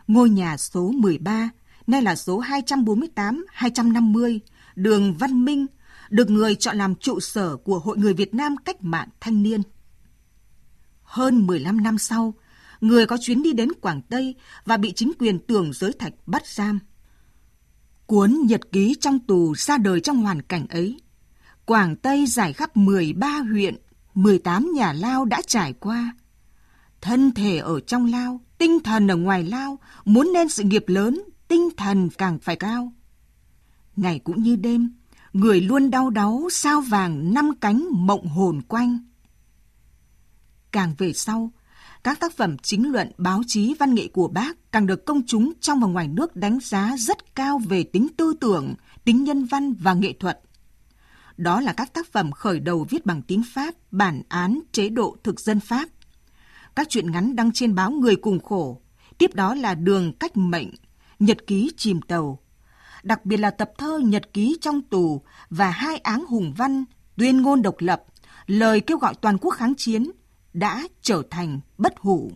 Ngôi 0.07 0.29
nhà 0.29 0.57
số 0.57 0.91
13, 0.91 1.49
nay 1.87 2.01
là 2.01 2.15
số 2.15 2.41
248-250, 2.41 4.39
đường 4.75 5.13
Văn 5.17 5.45
Minh, 5.45 5.65
được 6.15 6.29
người 6.29 6.55
chọn 6.55 6.77
làm 6.77 6.95
trụ 6.95 7.19
sở 7.19 7.55
của 7.55 7.79
Hội 7.79 7.97
người 7.97 8.13
Việt 8.13 8.33
Nam 8.33 8.55
cách 8.57 8.83
mạng 8.83 9.09
thanh 9.19 9.43
niên. 9.43 9.61
Hơn 11.03 11.47
15 11.47 11.83
năm 11.83 11.97
sau, 11.97 12.33
người 12.81 13.05
có 13.05 13.17
chuyến 13.21 13.43
đi 13.43 13.53
đến 13.53 13.69
Quảng 13.81 14.01
Tây 14.01 14.35
và 14.65 14.77
bị 14.77 14.93
chính 14.95 15.11
quyền 15.19 15.39
tưởng 15.39 15.73
giới 15.73 15.91
thạch 15.99 16.13
bắt 16.25 16.47
giam. 16.47 16.79
Cuốn 18.05 18.37
nhật 18.45 18.61
ký 18.71 18.95
trong 19.01 19.19
tù 19.19 19.55
ra 19.55 19.77
đời 19.77 19.99
trong 20.01 20.21
hoàn 20.21 20.41
cảnh 20.41 20.67
ấy. 20.67 21.01
Quảng 21.65 21.95
Tây 21.95 22.25
giải 22.25 22.53
khắp 22.53 22.77
13 22.77 23.27
huyện, 23.27 23.75
18 24.13 24.71
nhà 24.75 24.93
lao 24.93 25.25
đã 25.25 25.41
trải 25.47 25.73
qua. 25.73 26.15
Thân 27.01 27.31
thể 27.31 27.57
ở 27.57 27.79
trong 27.79 28.05
lao, 28.05 28.41
tinh 28.57 28.79
thần 28.83 29.11
ở 29.11 29.15
ngoài 29.15 29.43
lao, 29.43 29.79
muốn 30.05 30.33
nên 30.33 30.49
sự 30.49 30.63
nghiệp 30.63 30.83
lớn, 30.87 31.21
tinh 31.47 31.69
thần 31.77 32.09
càng 32.09 32.39
phải 32.39 32.55
cao. 32.55 32.93
Ngày 33.95 34.19
cũng 34.19 34.43
như 34.43 34.55
đêm, 34.55 34.93
người 35.35 35.61
luôn 35.61 35.89
đau 35.89 36.09
đáu 36.09 36.47
sao 36.51 36.81
vàng 36.81 37.33
năm 37.33 37.51
cánh 37.61 37.85
mộng 37.91 38.27
hồn 38.27 38.61
quanh. 38.61 38.99
Càng 40.71 40.95
về 40.97 41.13
sau, 41.13 41.51
các 42.03 42.19
tác 42.19 42.37
phẩm 42.37 42.57
chính 42.57 42.91
luận 42.91 43.11
báo 43.17 43.41
chí 43.47 43.73
văn 43.79 43.95
nghệ 43.95 44.07
của 44.07 44.27
bác 44.27 44.71
càng 44.71 44.87
được 44.87 45.05
công 45.05 45.21
chúng 45.27 45.53
trong 45.61 45.79
và 45.79 45.87
ngoài 45.87 46.07
nước 46.07 46.35
đánh 46.35 46.59
giá 46.61 46.95
rất 46.97 47.35
cao 47.35 47.59
về 47.67 47.83
tính 47.83 48.07
tư 48.17 48.33
tưởng, 48.39 48.73
tính 49.03 49.23
nhân 49.23 49.45
văn 49.45 49.73
và 49.73 49.93
nghệ 49.93 50.13
thuật. 50.19 50.39
Đó 51.37 51.61
là 51.61 51.73
các 51.73 51.93
tác 51.93 52.11
phẩm 52.11 52.31
khởi 52.31 52.59
đầu 52.59 52.85
viết 52.89 53.05
bằng 53.05 53.21
tiếng 53.21 53.43
Pháp, 53.53 53.75
bản 53.91 54.21
án, 54.29 54.59
chế 54.71 54.89
độ 54.89 55.17
thực 55.23 55.39
dân 55.39 55.59
Pháp. 55.59 55.89
Các 56.75 56.89
truyện 56.89 57.11
ngắn 57.11 57.35
đăng 57.35 57.51
trên 57.51 57.75
báo 57.75 57.91
Người 57.91 58.15
Cùng 58.15 58.39
Khổ, 58.39 58.81
tiếp 59.17 59.33
đó 59.33 59.55
là 59.55 59.75
Đường 59.75 60.13
Cách 60.19 60.37
Mệnh, 60.37 60.69
Nhật 61.19 61.47
ký 61.47 61.71
chìm 61.77 62.01
tàu, 62.01 62.39
đặc 63.05 63.25
biệt 63.25 63.37
là 63.37 63.51
tập 63.51 63.71
thơ 63.77 63.99
Nhật 64.03 64.33
ký 64.33 64.57
trong 64.61 64.81
tù 64.81 65.21
và 65.49 65.69
hai 65.69 65.97
áng 65.97 66.25
hùng 66.27 66.53
văn, 66.57 66.83
tuyên 67.17 67.41
ngôn 67.41 67.61
độc 67.61 67.75
lập, 67.79 68.03
lời 68.45 68.81
kêu 68.81 68.97
gọi 68.97 69.15
toàn 69.21 69.37
quốc 69.37 69.51
kháng 69.51 69.75
chiến 69.75 70.11
đã 70.53 70.87
trở 71.01 71.21
thành 71.29 71.59
bất 71.77 71.93
hủ. 71.99 72.31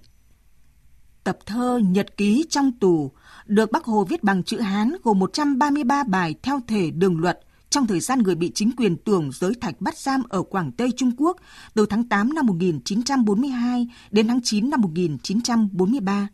Tập 1.24 1.38
thơ 1.46 1.80
Nhật 1.84 2.18
ký 2.18 2.46
trong 2.50 2.72
tù 2.80 3.12
được 3.46 3.72
Bác 3.72 3.86
Hồ 3.86 4.04
viết 4.04 4.24
bằng 4.24 4.44
chữ 4.44 4.60
Hán 4.60 4.94
gồm 5.04 5.20
133 5.20 6.04
bài 6.04 6.36
theo 6.44 6.60
thể 6.68 6.92
đường 6.92 7.20
luật 7.20 7.40
trong 7.70 7.88
thời 7.88 8.00
gian 8.00 8.20
người 8.20 8.36
bị 8.36 8.52
chính 8.56 8.72
quyền 8.78 8.98
tưởng 8.98 9.32
giới 9.34 9.54
thạch 9.62 9.82
bắt 9.82 9.98
giam 9.98 10.24
ở 10.30 10.44
Quảng 10.44 10.72
Tây 10.72 10.92
Trung 10.98 11.12
Quốc 11.18 11.38
từ 11.74 11.86
tháng 11.86 12.10
8 12.10 12.34
năm 12.34 12.46
1942 12.46 13.88
đến 14.12 14.28
tháng 14.28 14.40
9 14.44 14.70
năm 14.70 14.82
1943. 14.82 16.28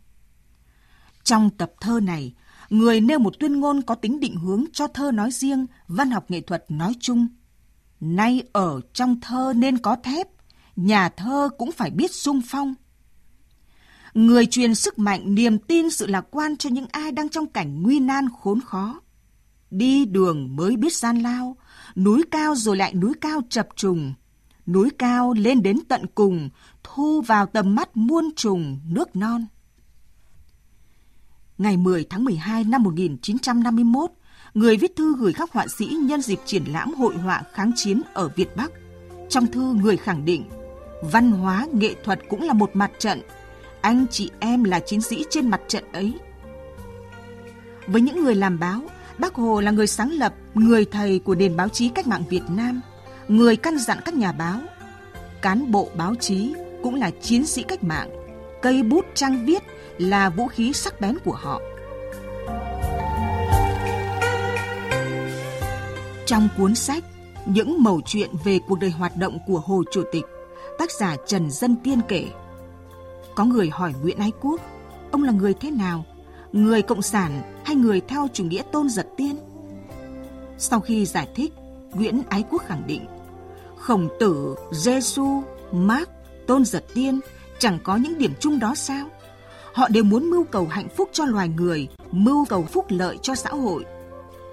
Trong 1.23 1.49
tập 1.49 1.71
thơ 1.81 1.99
này, 1.99 2.33
người 2.69 3.01
nêu 3.01 3.19
một 3.19 3.39
tuyên 3.39 3.59
ngôn 3.59 3.81
có 3.81 3.95
tính 3.95 4.19
định 4.19 4.35
hướng 4.35 4.63
cho 4.73 4.87
thơ 4.87 5.11
nói 5.11 5.31
riêng, 5.31 5.65
văn 5.87 6.11
học 6.11 6.31
nghệ 6.31 6.41
thuật 6.41 6.65
nói 6.69 6.95
chung. 6.99 7.27
Nay 7.99 8.43
ở 8.53 8.81
trong 8.93 9.19
thơ 9.21 9.53
nên 9.55 9.77
có 9.77 9.95
thép, 10.03 10.27
nhà 10.75 11.09
thơ 11.09 11.49
cũng 11.57 11.71
phải 11.71 11.89
biết 11.89 12.11
sung 12.11 12.41
phong. 12.47 12.73
Người 14.13 14.45
truyền 14.45 14.75
sức 14.75 14.99
mạnh, 14.99 15.35
niềm 15.35 15.57
tin, 15.57 15.89
sự 15.89 16.07
lạc 16.07 16.25
quan 16.31 16.57
cho 16.57 16.69
những 16.69 16.85
ai 16.91 17.11
đang 17.11 17.29
trong 17.29 17.47
cảnh 17.47 17.83
nguy 17.83 17.99
nan 17.99 18.27
khốn 18.39 18.61
khó. 18.61 19.01
Đi 19.71 20.05
đường 20.05 20.55
mới 20.55 20.75
biết 20.75 20.95
gian 20.95 21.19
lao, 21.19 21.57
núi 21.95 22.23
cao 22.31 22.55
rồi 22.55 22.77
lại 22.77 22.93
núi 22.93 23.13
cao 23.21 23.41
chập 23.49 23.67
trùng. 23.75 24.13
Núi 24.67 24.89
cao 24.99 25.33
lên 25.33 25.63
đến 25.63 25.79
tận 25.87 26.05
cùng, 26.15 26.49
thu 26.83 27.21
vào 27.21 27.45
tầm 27.45 27.75
mắt 27.75 27.97
muôn 27.97 28.29
trùng 28.35 28.79
nước 28.89 29.15
non. 29.15 29.45
Ngày 31.57 31.77
10 31.77 32.05
tháng 32.09 32.23
12 32.23 32.63
năm 32.63 32.83
1951, 32.83 34.11
người 34.53 34.77
viết 34.77 34.95
thư 34.95 35.15
gửi 35.17 35.33
các 35.33 35.51
họa 35.51 35.67
sĩ 35.67 35.85
nhân 35.85 36.21
dịp 36.21 36.39
triển 36.45 36.63
lãm 36.63 36.93
hội 36.93 37.17
họa 37.17 37.43
kháng 37.53 37.71
chiến 37.75 38.01
ở 38.13 38.29
Việt 38.35 38.55
Bắc. 38.55 38.71
Trong 39.29 39.47
thư 39.47 39.73
người 39.73 39.97
khẳng 39.97 40.25
định, 40.25 40.43
văn 41.01 41.31
hóa 41.31 41.67
nghệ 41.71 41.95
thuật 42.03 42.19
cũng 42.29 42.41
là 42.41 42.53
một 42.53 42.69
mặt 42.73 42.91
trận, 42.99 43.21
anh 43.81 44.05
chị 44.11 44.29
em 44.39 44.63
là 44.63 44.79
chiến 44.79 45.01
sĩ 45.01 45.25
trên 45.29 45.49
mặt 45.49 45.61
trận 45.67 45.83
ấy. 45.93 46.13
Với 47.87 48.01
những 48.01 48.23
người 48.23 48.35
làm 48.35 48.59
báo, 48.59 48.81
Bác 49.17 49.35
Hồ 49.35 49.61
là 49.61 49.71
người 49.71 49.87
sáng 49.87 50.11
lập, 50.11 50.33
người 50.53 50.85
thầy 50.85 51.19
của 51.19 51.35
nền 51.35 51.55
báo 51.55 51.69
chí 51.69 51.89
cách 51.89 52.07
mạng 52.07 52.23
Việt 52.29 52.43
Nam, 52.49 52.81
người 53.27 53.55
căn 53.55 53.77
dặn 53.77 53.97
các 54.05 54.13
nhà 54.13 54.31
báo. 54.31 54.59
Cán 55.41 55.71
bộ 55.71 55.89
báo 55.97 56.15
chí 56.15 56.53
cũng 56.83 56.95
là 56.95 57.11
chiến 57.21 57.45
sĩ 57.45 57.63
cách 57.63 57.83
mạng, 57.83 58.09
cây 58.65 58.83
bút 58.83 59.05
trang 59.13 59.45
viết 59.45 59.63
là 59.97 60.29
vũ 60.29 60.47
khí 60.47 60.73
sắc 60.73 61.01
bén 61.01 61.17
của 61.25 61.35
họ. 61.35 61.61
Trong 66.25 66.47
cuốn 66.57 66.75
sách 66.75 67.03
Những 67.45 67.83
mẩu 67.83 68.01
chuyện 68.05 68.29
về 68.43 68.59
cuộc 68.67 68.79
đời 68.79 68.89
hoạt 68.89 69.17
động 69.17 69.37
của 69.47 69.59
Hồ 69.59 69.83
Chủ 69.91 70.03
tịch, 70.11 70.25
tác 70.77 70.91
giả 70.91 71.15
Trần 71.27 71.51
Dân 71.51 71.75
Tiên 71.83 71.99
kể. 72.07 72.27
Có 73.35 73.45
người 73.45 73.69
hỏi 73.69 73.93
Nguyễn 74.01 74.17
Ái 74.17 74.31
Quốc, 74.41 74.61
ông 75.11 75.23
là 75.23 75.31
người 75.31 75.53
thế 75.53 75.71
nào? 75.71 76.05
Người 76.51 76.81
cộng 76.81 77.01
sản 77.01 77.61
hay 77.65 77.75
người 77.75 78.01
theo 78.01 78.27
chủ 78.33 78.43
nghĩa 78.43 78.61
tôn 78.71 78.89
giật 78.89 79.07
tiên? 79.17 79.35
Sau 80.57 80.79
khi 80.79 81.05
giải 81.05 81.27
thích, 81.35 81.53
Nguyễn 81.93 82.21
Ái 82.29 82.43
Quốc 82.51 82.61
khẳng 82.65 82.83
định, 82.87 83.05
Khổng 83.77 84.09
tử, 84.19 84.55
Giêsu, 84.71 85.43
Mark, 85.71 86.09
tôn 86.47 86.65
giật 86.65 86.83
tiên 86.93 87.19
chẳng 87.59 87.79
có 87.83 87.95
những 87.95 88.17
điểm 88.17 88.33
chung 88.39 88.59
đó 88.59 88.75
sao? 88.75 89.07
Họ 89.73 89.87
đều 89.87 90.03
muốn 90.03 90.29
mưu 90.29 90.43
cầu 90.43 90.67
hạnh 90.67 90.87
phúc 90.97 91.09
cho 91.13 91.25
loài 91.25 91.49
người, 91.49 91.87
mưu 92.11 92.45
cầu 92.45 92.63
phúc 92.63 92.85
lợi 92.89 93.17
cho 93.21 93.35
xã 93.35 93.49
hội. 93.49 93.85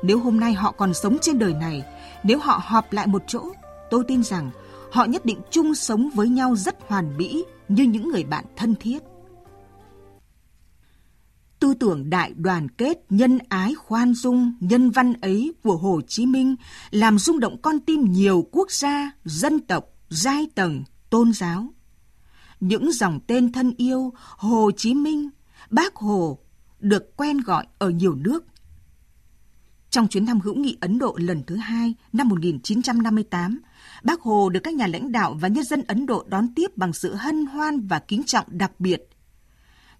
Nếu 0.02 0.18
hôm 0.18 0.40
nay 0.40 0.52
họ 0.52 0.72
còn 0.72 0.94
sống 0.94 1.18
trên 1.20 1.38
đời 1.38 1.54
này, 1.54 1.82
nếu 2.24 2.38
họ 2.38 2.60
họp 2.64 2.92
lại 2.92 3.06
một 3.06 3.22
chỗ, 3.26 3.44
tôi 3.90 4.04
tin 4.08 4.22
rằng 4.22 4.50
họ 4.92 5.04
nhất 5.04 5.24
định 5.24 5.40
chung 5.50 5.74
sống 5.74 6.10
với 6.14 6.28
nhau 6.28 6.56
rất 6.56 6.76
hoàn 6.88 7.16
mỹ 7.16 7.44
như 7.68 7.84
những 7.84 8.08
người 8.08 8.24
bạn 8.24 8.44
thân 8.56 8.74
thiết. 8.74 8.98
Tư 11.60 11.74
tưởng 11.74 12.10
đại 12.10 12.32
đoàn 12.36 12.68
kết, 12.68 12.98
nhân 13.10 13.38
ái, 13.48 13.74
khoan 13.74 14.14
dung, 14.14 14.52
nhân 14.60 14.90
văn 14.90 15.12
ấy 15.20 15.52
của 15.62 15.76
Hồ 15.76 16.00
Chí 16.08 16.26
Minh 16.26 16.56
làm 16.90 17.18
rung 17.18 17.40
động 17.40 17.62
con 17.62 17.80
tim 17.80 18.12
nhiều 18.12 18.46
quốc 18.52 18.70
gia, 18.70 19.10
dân 19.24 19.60
tộc, 19.60 19.84
giai 20.08 20.46
tầng, 20.54 20.84
tôn 21.10 21.32
giáo 21.32 21.66
những 22.62 22.92
dòng 22.92 23.20
tên 23.26 23.52
thân 23.52 23.74
yêu 23.76 24.12
Hồ 24.36 24.70
Chí 24.76 24.94
Minh, 24.94 25.30
Bác 25.70 25.96
Hồ 25.96 26.38
được 26.80 27.16
quen 27.16 27.38
gọi 27.38 27.66
ở 27.78 27.90
nhiều 27.90 28.14
nước. 28.14 28.44
Trong 29.90 30.08
chuyến 30.08 30.26
thăm 30.26 30.40
hữu 30.40 30.54
nghị 30.54 30.76
Ấn 30.80 30.98
Độ 30.98 31.16
lần 31.20 31.42
thứ 31.46 31.56
hai 31.56 31.94
năm 32.12 32.28
1958, 32.28 33.60
Bác 34.02 34.20
Hồ 34.20 34.48
được 34.48 34.60
các 34.62 34.74
nhà 34.74 34.86
lãnh 34.86 35.12
đạo 35.12 35.36
và 35.40 35.48
nhân 35.48 35.64
dân 35.64 35.82
Ấn 35.88 36.06
Độ 36.06 36.24
đón 36.28 36.54
tiếp 36.54 36.76
bằng 36.76 36.92
sự 36.92 37.14
hân 37.14 37.46
hoan 37.46 37.86
và 37.86 37.98
kính 37.98 38.22
trọng 38.26 38.46
đặc 38.48 38.72
biệt. 38.78 39.08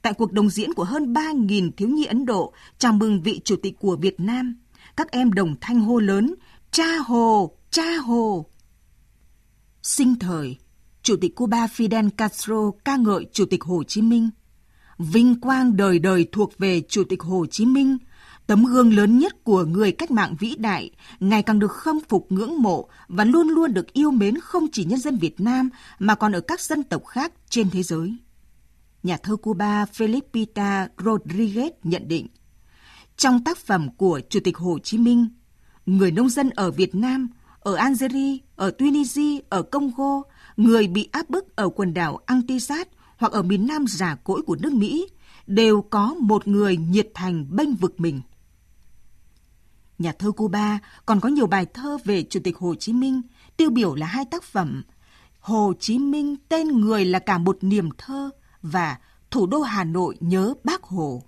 Tại 0.03 0.13
cuộc 0.13 0.33
đồng 0.33 0.51
diễn 0.51 0.75
của 0.75 0.85
hơn 0.85 1.13
3.000 1.13 1.71
thiếu 1.77 1.89
nhi 1.89 2.05
Ấn 2.05 2.27
Độ 2.27 2.53
chào 2.79 2.93
mừng 2.93 3.23
vị 3.23 3.41
chủ 3.45 3.57
tịch 3.63 3.79
của 3.79 3.97
Việt 3.97 4.21
Nam, 4.21 4.61
các 4.97 5.11
em 5.11 5.33
đồng 5.33 5.55
thanh 5.61 5.81
hô 5.81 5.99
lớn, 5.99 6.35
cha 6.71 6.97
Hồ, 7.07 7.57
cha 7.71 7.97
Hồ. 7.97 8.47
Sinh 9.83 10.15
thời, 10.19 10.57
Chủ 11.03 11.17
tịch 11.17 11.37
Cuba 11.37 11.67
Fidel 11.67 12.11
Castro 12.11 12.71
ca 12.85 12.97
ngợi 12.97 13.27
Chủ 13.33 13.45
tịch 13.45 13.63
Hồ 13.63 13.83
Chí 13.85 14.03
Minh. 14.03 14.31
Vinh 14.99 15.41
quang 15.41 15.77
đời 15.77 15.99
đời 15.99 16.27
thuộc 16.33 16.59
về 16.59 16.83
Chủ 16.89 17.05
tịch 17.05 17.23
Hồ 17.23 17.47
Chí 17.51 17.67
Minh, 17.67 17.99
tấm 18.47 18.65
gương 18.65 18.95
lớn 18.95 19.19
nhất 19.19 19.45
của 19.45 19.65
người 19.65 19.93
cách 19.93 20.11
mạng 20.11 20.35
vĩ 20.39 20.55
đại, 20.59 20.91
ngày 21.21 21.43
càng 21.43 21.59
được 21.59 21.73
khâm 21.73 21.99
phục 22.09 22.27
ngưỡng 22.33 22.63
mộ 22.63 22.89
và 23.09 23.25
luôn 23.25 23.49
luôn 23.49 23.75
được 23.75 23.93
yêu 23.93 24.11
mến 24.11 24.41
không 24.41 24.67
chỉ 24.73 24.85
nhân 24.85 24.99
dân 24.99 25.17
Việt 25.17 25.41
Nam 25.41 25.71
mà 25.99 26.15
còn 26.15 26.33
ở 26.33 26.41
các 26.41 26.61
dân 26.61 26.83
tộc 26.83 27.07
khác 27.07 27.33
trên 27.49 27.71
thế 27.71 27.83
giới. 27.83 28.17
Nhà 29.03 29.17
thơ 29.17 29.37
Cuba 29.37 29.85
Felipita 29.85 30.89
Rodriguez 30.97 31.71
nhận 31.83 32.09
định, 32.09 32.27
trong 33.17 33.45
tác 33.45 33.59
phẩm 33.59 33.89
của 33.97 34.21
Chủ 34.29 34.41
tịch 34.45 34.57
Hồ 34.57 34.79
Chí 34.79 34.99
Minh, 34.99 35.29
người 35.87 36.11
nông 36.11 36.29
dân 36.29 36.51
ở 36.51 36.71
Việt 36.71 36.95
Nam, 36.95 37.29
ở 37.61 37.75
Algeria, 37.75 38.39
ở 38.57 38.71
Tunisia, 38.71 39.39
ở 39.49 39.63
Congo 39.63 40.23
người 40.57 40.87
bị 40.87 41.09
áp 41.13 41.31
bức 41.31 41.57
ở 41.57 41.69
quần 41.69 41.95
đảo 41.95 42.19
Antisat 42.27 42.89
hoặc 43.17 43.33
ở 43.33 43.43
miền 43.43 43.67
Nam 43.67 43.87
giả 43.87 44.15
cỗi 44.15 44.43
của 44.43 44.57
nước 44.57 44.73
Mỹ 44.73 45.09
đều 45.47 45.83
có 45.83 46.15
một 46.21 46.49
người 46.49 46.77
nhiệt 46.77 47.09
thành 47.15 47.57
bênh 47.57 47.75
vực 47.75 48.01
mình. 48.01 48.21
Nhà 49.99 50.13
thơ 50.13 50.33
Cuba 50.33 50.79
còn 51.07 51.21
có 51.21 51.29
nhiều 51.29 51.47
bài 51.47 51.67
thơ 51.75 51.99
về 52.05 52.23
Chủ 52.23 52.41
tịch 52.45 52.57
Hồ 52.57 52.75
Chí 52.75 52.93
Minh, 52.93 53.23
tiêu 53.57 53.71
biểu 53.71 53.95
là 53.95 54.07
hai 54.07 54.25
tác 54.25 54.43
phẩm 54.43 54.83
Hồ 55.41 55.73
Chí 55.81 55.99
Minh 55.99 56.37
tên 56.49 56.69
người 56.69 57.05
là 57.05 57.19
cả 57.19 57.39
một 57.39 57.59
niềm 57.61 57.89
thơ 57.99 58.31
và 58.63 58.99
Thủ 59.31 59.47
đô 59.47 59.61
Hà 59.61 59.85
Nội 59.85 60.17
nhớ 60.21 60.55
Bác 60.65 60.83
Hồ. 60.83 61.23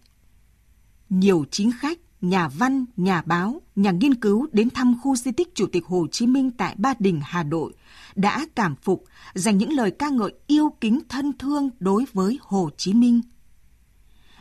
Nhiều 1.08 1.44
chính 1.50 1.70
khách 1.80 1.98
nhà 2.24 2.48
văn, 2.48 2.84
nhà 2.96 3.22
báo, 3.26 3.62
nhà 3.76 3.90
nghiên 3.90 4.14
cứu 4.14 4.46
đến 4.52 4.70
thăm 4.70 4.94
khu 5.02 5.16
di 5.16 5.32
tích 5.32 5.54
Chủ 5.54 5.66
tịch 5.66 5.86
Hồ 5.86 6.06
Chí 6.12 6.26
Minh 6.26 6.50
tại 6.50 6.74
Ba 6.78 6.94
Đình, 6.98 7.20
Hà 7.24 7.42
Nội 7.42 7.72
đã 8.14 8.46
cảm 8.54 8.76
phục, 8.82 9.04
dành 9.34 9.58
những 9.58 9.72
lời 9.72 9.90
ca 9.90 10.08
ngợi 10.08 10.32
yêu 10.46 10.70
kính 10.80 11.00
thân 11.08 11.32
thương 11.38 11.70
đối 11.80 12.04
với 12.12 12.38
Hồ 12.42 12.70
Chí 12.76 12.94
Minh. 12.94 13.20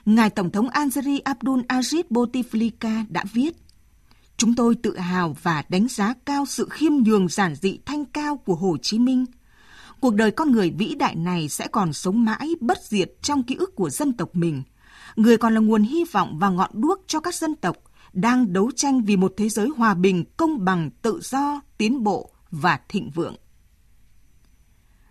Ngài 0.06 0.30
Tổng 0.30 0.52
thống 0.52 0.70
Algeria 0.70 1.20
Abdul 1.20 1.60
Aziz 1.60 2.04
Bouteflika 2.10 3.06
đã 3.10 3.24
viết 3.34 3.56
Chúng 4.38 4.56
tôi 4.56 4.76
tự 4.76 4.98
hào 4.98 5.36
và 5.44 5.64
đánh 5.70 5.88
giá 5.88 6.14
cao 6.26 6.46
sự 6.46 6.68
khiêm 6.70 6.94
nhường 6.94 7.28
giản 7.28 7.56
dị 7.56 7.80
thanh 7.86 8.06
cao 8.06 8.38
của 8.38 8.56
Hồ 8.56 8.78
Chí 8.82 9.00
Minh. 9.00 9.26
Cuộc 10.00 10.16
đời 10.16 10.32
con 10.32 10.52
người 10.52 10.72
vĩ 10.78 10.96
đại 10.96 11.16
này 11.16 11.50
sẽ 11.50 11.68
còn 11.68 11.94
sống 11.94 12.26
mãi 12.26 12.50
bất 12.60 12.78
diệt 12.84 13.12
trong 13.22 13.44
ký 13.44 13.56
ức 13.56 13.76
của 13.76 13.90
dân 13.90 14.14
tộc 14.14 14.30
mình– 14.34 14.64
người 15.16 15.38
còn 15.38 15.54
là 15.54 15.60
nguồn 15.60 15.84
hy 15.84 16.04
vọng 16.12 16.40
và 16.40 16.50
ngọn 16.50 16.72
đuốc 16.74 17.04
cho 17.08 17.20
các 17.20 17.36
dân 17.36 17.56
tộc 17.56 17.78
đang 18.14 18.54
đấu 18.54 18.72
tranh 18.76 19.02
vì 19.02 19.18
một 19.18 19.34
thế 19.38 19.50
giới 19.50 19.68
hòa 19.78 19.94
bình, 19.94 20.26
công 20.38 20.66
bằng, 20.66 20.90
tự 21.02 21.20
do, 21.24 21.62
tiến 21.78 22.04
bộ 22.04 22.32
và 22.52 22.80
thịnh 22.90 23.10
vượng. 23.10 23.36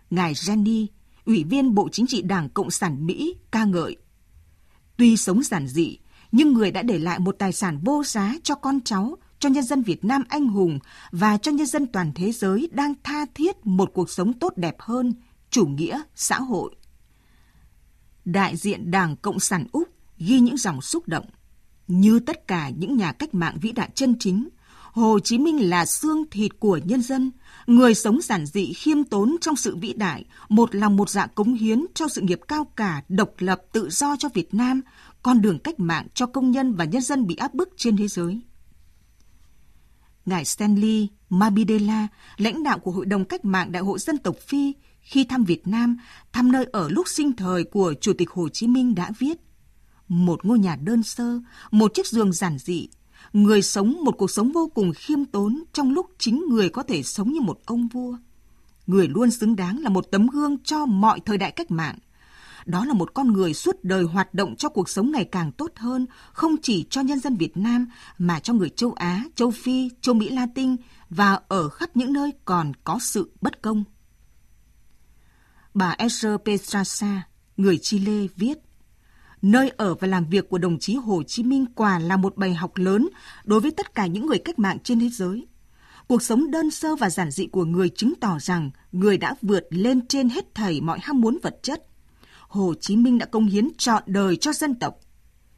Ngài 0.09 0.33
Jenny, 0.33 0.87
Ủy 1.25 1.43
viên 1.43 1.75
Bộ 1.75 1.89
Chính 1.91 2.07
trị 2.07 2.21
Đảng 2.21 2.49
Cộng 2.49 2.71
sản 2.71 3.05
Mỹ, 3.05 3.35
ca 3.51 3.65
ngợi. 3.65 3.97
Tuy 4.97 5.17
sống 5.17 5.43
giản 5.43 5.67
dị, 5.67 5.97
nhưng 6.31 6.53
người 6.53 6.71
đã 6.71 6.81
để 6.81 6.99
lại 6.99 7.19
một 7.19 7.35
tài 7.39 7.53
sản 7.53 7.79
vô 7.83 8.03
giá 8.03 8.35
cho 8.43 8.55
con 8.55 8.81
cháu, 8.81 9.17
cho 9.39 9.49
nhân 9.49 9.63
dân 9.63 9.81
Việt 9.81 10.05
Nam 10.05 10.23
anh 10.29 10.47
hùng 10.47 10.79
và 11.11 11.37
cho 11.37 11.51
nhân 11.51 11.67
dân 11.67 11.87
toàn 11.87 12.11
thế 12.15 12.31
giới 12.31 12.69
đang 12.71 12.93
tha 13.03 13.25
thiết 13.35 13.65
một 13.65 13.91
cuộc 13.93 14.09
sống 14.09 14.33
tốt 14.33 14.53
đẹp 14.55 14.75
hơn, 14.79 15.13
chủ 15.49 15.65
nghĩa 15.65 16.01
xã 16.15 16.39
hội 16.39 16.75
đại 18.25 18.57
diện 18.57 18.91
Đảng 18.91 19.15
Cộng 19.15 19.39
sản 19.39 19.65
Úc 19.71 19.87
ghi 20.27 20.39
những 20.39 20.57
dòng 20.57 20.81
xúc 20.81 21.07
động. 21.07 21.25
Như 21.87 22.19
tất 22.19 22.47
cả 22.47 22.69
những 22.69 22.97
nhà 22.97 23.11
cách 23.11 23.33
mạng 23.33 23.57
vĩ 23.61 23.71
đại 23.71 23.89
chân 23.95 24.15
chính, 24.19 24.49
Hồ 24.93 25.19
Chí 25.19 25.37
Minh 25.37 25.69
là 25.69 25.85
xương 25.85 26.29
thịt 26.31 26.51
của 26.59 26.79
nhân 26.83 27.01
dân, 27.01 27.31
người 27.67 27.95
sống 27.95 28.21
giản 28.21 28.45
dị 28.45 28.73
khiêm 28.73 29.03
tốn 29.03 29.35
trong 29.41 29.55
sự 29.55 29.75
vĩ 29.75 29.93
đại, 29.93 30.25
một 30.49 30.75
lòng 30.75 30.95
một 30.95 31.09
dạ 31.09 31.27
cống 31.27 31.53
hiến 31.53 31.85
cho 31.93 32.07
sự 32.07 32.21
nghiệp 32.21 32.39
cao 32.47 32.65
cả, 32.75 33.03
độc 33.09 33.33
lập, 33.37 33.61
tự 33.71 33.89
do 33.89 34.15
cho 34.19 34.29
Việt 34.33 34.53
Nam, 34.53 34.81
con 35.23 35.41
đường 35.41 35.59
cách 35.59 35.79
mạng 35.79 36.07
cho 36.13 36.25
công 36.25 36.51
nhân 36.51 36.75
và 36.75 36.85
nhân 36.85 37.01
dân 37.01 37.27
bị 37.27 37.35
áp 37.35 37.53
bức 37.53 37.69
trên 37.77 37.97
thế 37.97 38.07
giới. 38.07 38.41
Ngài 40.25 40.45
Stanley 40.45 41.07
Mabidela, 41.29 42.07
lãnh 42.37 42.63
đạo 42.63 42.79
của 42.79 42.91
Hội 42.91 43.05
đồng 43.05 43.25
Cách 43.25 43.45
mạng 43.45 43.71
Đại 43.71 43.83
hội 43.83 43.99
Dân 43.99 44.17
tộc 44.17 44.35
Phi, 44.47 44.73
khi 45.01 45.23
thăm 45.23 45.43
Việt 45.43 45.67
Nam, 45.67 45.97
thăm 46.31 46.51
nơi 46.51 46.67
ở 46.71 46.89
lúc 46.89 47.07
sinh 47.07 47.33
thời 47.33 47.63
của 47.63 47.93
Chủ 48.01 48.13
tịch 48.13 48.29
Hồ 48.29 48.49
Chí 48.49 48.67
Minh 48.67 48.95
đã 48.95 49.11
viết 49.19 49.37
một 50.13 50.45
ngôi 50.45 50.59
nhà 50.59 50.75
đơn 50.75 51.03
sơ, 51.03 51.39
một 51.71 51.93
chiếc 51.93 52.07
giường 52.07 52.33
giản 52.33 52.57
dị, 52.57 52.87
Người 53.33 53.61
sống 53.61 53.97
một 54.03 54.15
cuộc 54.17 54.31
sống 54.31 54.51
vô 54.51 54.71
cùng 54.73 54.93
khiêm 54.95 55.25
tốn 55.25 55.63
trong 55.73 55.93
lúc 55.93 56.09
chính 56.17 56.45
người 56.49 56.69
có 56.69 56.83
thể 56.83 57.03
sống 57.03 57.33
như 57.33 57.41
một 57.41 57.59
ông 57.65 57.87
vua. 57.87 58.17
Người 58.87 59.07
luôn 59.07 59.31
xứng 59.31 59.55
đáng 59.55 59.79
là 59.79 59.89
một 59.89 60.05
tấm 60.11 60.27
gương 60.27 60.57
cho 60.63 60.85
mọi 60.85 61.19
thời 61.19 61.37
đại 61.37 61.51
cách 61.51 61.71
mạng. 61.71 61.97
Đó 62.65 62.85
là 62.85 62.93
một 62.93 63.13
con 63.13 63.33
người 63.33 63.53
suốt 63.53 63.83
đời 63.83 64.03
hoạt 64.03 64.33
động 64.33 64.55
cho 64.55 64.69
cuộc 64.69 64.89
sống 64.89 65.11
ngày 65.11 65.25
càng 65.25 65.51
tốt 65.51 65.71
hơn, 65.75 66.05
không 66.33 66.55
chỉ 66.61 66.85
cho 66.89 67.01
nhân 67.01 67.19
dân 67.19 67.35
Việt 67.35 67.57
Nam 67.57 67.87
mà 68.17 68.39
cho 68.39 68.53
người 68.53 68.69
châu 68.69 68.93
Á, 68.93 69.23
châu 69.35 69.51
Phi, 69.51 69.89
châu 70.01 70.15
Mỹ 70.15 70.29
Latin 70.29 70.75
và 71.09 71.39
ở 71.47 71.69
khắp 71.69 71.89
những 71.97 72.13
nơi 72.13 72.31
còn 72.45 72.71
có 72.83 72.99
sự 73.01 73.31
bất 73.41 73.61
công. 73.61 73.83
Bà 75.73 75.95
Esther 75.97 76.35
Petrasa, 76.45 77.27
người 77.57 77.77
Chile 77.77 78.27
viết, 78.35 78.57
Nơi 79.43 79.71
ở 79.77 79.95
và 79.95 80.07
làm 80.07 80.25
việc 80.25 80.49
của 80.49 80.57
đồng 80.57 80.79
chí 80.79 80.95
Hồ 80.95 81.23
Chí 81.23 81.43
Minh 81.43 81.65
quả 81.75 81.99
là 81.99 82.17
một 82.17 82.37
bài 82.37 82.53
học 82.53 82.71
lớn 82.75 83.09
đối 83.43 83.59
với 83.59 83.71
tất 83.71 83.95
cả 83.95 84.05
những 84.05 84.25
người 84.25 84.39
cách 84.39 84.59
mạng 84.59 84.77
trên 84.83 84.99
thế 84.99 85.09
giới. 85.09 85.47
Cuộc 86.07 86.23
sống 86.23 86.51
đơn 86.51 86.71
sơ 86.71 86.95
và 86.95 87.09
giản 87.09 87.31
dị 87.31 87.47
của 87.47 87.65
người 87.65 87.89
chứng 87.89 88.13
tỏ 88.21 88.37
rằng 88.39 88.71
người 88.91 89.17
đã 89.17 89.35
vượt 89.41 89.67
lên 89.69 90.07
trên 90.07 90.29
hết 90.29 90.55
thảy 90.55 90.81
mọi 90.81 90.99
ham 91.01 91.21
muốn 91.21 91.37
vật 91.43 91.59
chất. 91.63 91.83
Hồ 92.47 92.73
Chí 92.81 92.95
Minh 92.95 93.17
đã 93.17 93.25
công 93.25 93.45
hiến 93.45 93.67
trọn 93.77 94.03
đời 94.05 94.35
cho 94.35 94.53
dân 94.53 94.75
tộc. 94.75 94.99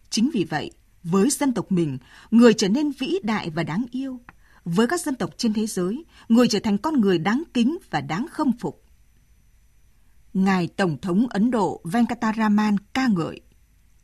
Chính 0.09 0.29
vì 0.33 0.43
vậy, 0.43 0.71
với 1.03 1.29
dân 1.29 1.53
tộc 1.53 1.71
mình, 1.71 1.97
người 2.31 2.53
trở 2.53 2.67
nên 2.67 2.91
vĩ 2.91 3.19
đại 3.23 3.49
và 3.49 3.63
đáng 3.63 3.85
yêu. 3.91 4.19
Với 4.63 4.87
các 4.87 5.01
dân 5.01 5.15
tộc 5.15 5.29
trên 5.37 5.53
thế 5.53 5.65
giới, 5.65 6.05
người 6.29 6.47
trở 6.47 6.59
thành 6.59 6.77
con 6.77 7.01
người 7.01 7.19
đáng 7.19 7.43
kính 7.53 7.77
và 7.89 8.01
đáng 8.01 8.25
khâm 8.31 8.51
phục. 8.59 8.83
Ngài 10.33 10.67
Tổng 10.67 10.97
thống 11.01 11.27
Ấn 11.29 11.51
Độ 11.51 11.81
Venkataraman 11.83 12.77
ca 12.93 13.07
ngợi 13.07 13.41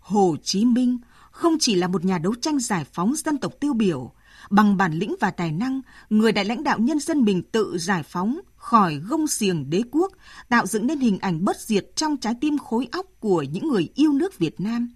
Hồ 0.01 0.36
Chí 0.43 0.65
Minh 0.65 0.98
không 1.31 1.53
chỉ 1.60 1.75
là 1.75 1.88
một 1.88 2.05
nhà 2.05 2.17
đấu 2.17 2.36
tranh 2.41 2.60
giải 2.60 2.86
phóng 2.93 3.15
dân 3.15 3.38
tộc 3.38 3.53
tiêu 3.60 3.74
biểu, 3.74 4.12
bằng 4.50 4.77
bản 4.77 4.93
lĩnh 4.93 5.15
và 5.20 5.31
tài 5.31 5.51
năng, 5.51 5.81
người 6.10 6.31
đại 6.31 6.46
lãnh 6.46 6.63
đạo 6.63 6.79
nhân 6.79 7.00
dân 7.00 7.24
mình 7.24 7.43
tự 7.51 7.77
giải 7.77 8.03
phóng 8.03 8.39
khỏi 8.55 8.96
gông 8.96 9.27
xiềng 9.27 9.70
đế 9.70 9.81
quốc, 9.91 10.12
tạo 10.50 10.65
dựng 10.65 10.88
nên 10.88 11.00
hình 11.00 11.17
ảnh 11.20 11.46
bất 11.46 11.60
diệt 11.60 11.86
trong 11.96 12.17
trái 12.17 12.34
tim 12.41 12.58
khối 12.58 12.88
óc 12.91 13.05
của 13.20 13.41
những 13.41 13.67
người 13.67 13.89
yêu 13.96 14.13
nước 14.13 14.38
Việt 14.38 14.60
Nam. 14.60 14.89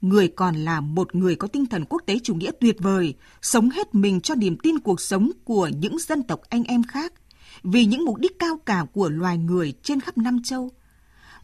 Người 0.00 0.28
còn 0.28 0.56
là 0.56 0.80
một 0.80 1.14
người 1.14 1.36
có 1.36 1.48
tinh 1.48 1.66
thần 1.66 1.84
quốc 1.84 2.02
tế 2.06 2.18
chủ 2.22 2.34
nghĩa 2.34 2.50
tuyệt 2.60 2.76
vời, 2.78 3.14
sống 3.42 3.70
hết 3.70 3.94
mình 3.94 4.20
cho 4.20 4.34
niềm 4.34 4.56
tin 4.58 4.78
cuộc 4.78 5.00
sống 5.00 5.30
của 5.44 5.68
những 5.68 5.98
dân 5.98 6.22
tộc 6.22 6.40
anh 6.48 6.64
em 6.64 6.82
khác, 6.82 7.12
vì 7.62 7.84
những 7.84 8.04
mục 8.04 8.16
đích 8.18 8.38
cao 8.38 8.58
cả 8.66 8.86
của 8.92 9.08
loài 9.08 9.38
người 9.38 9.72
trên 9.82 10.00
khắp 10.00 10.18
năm 10.18 10.42
châu– 10.42 10.70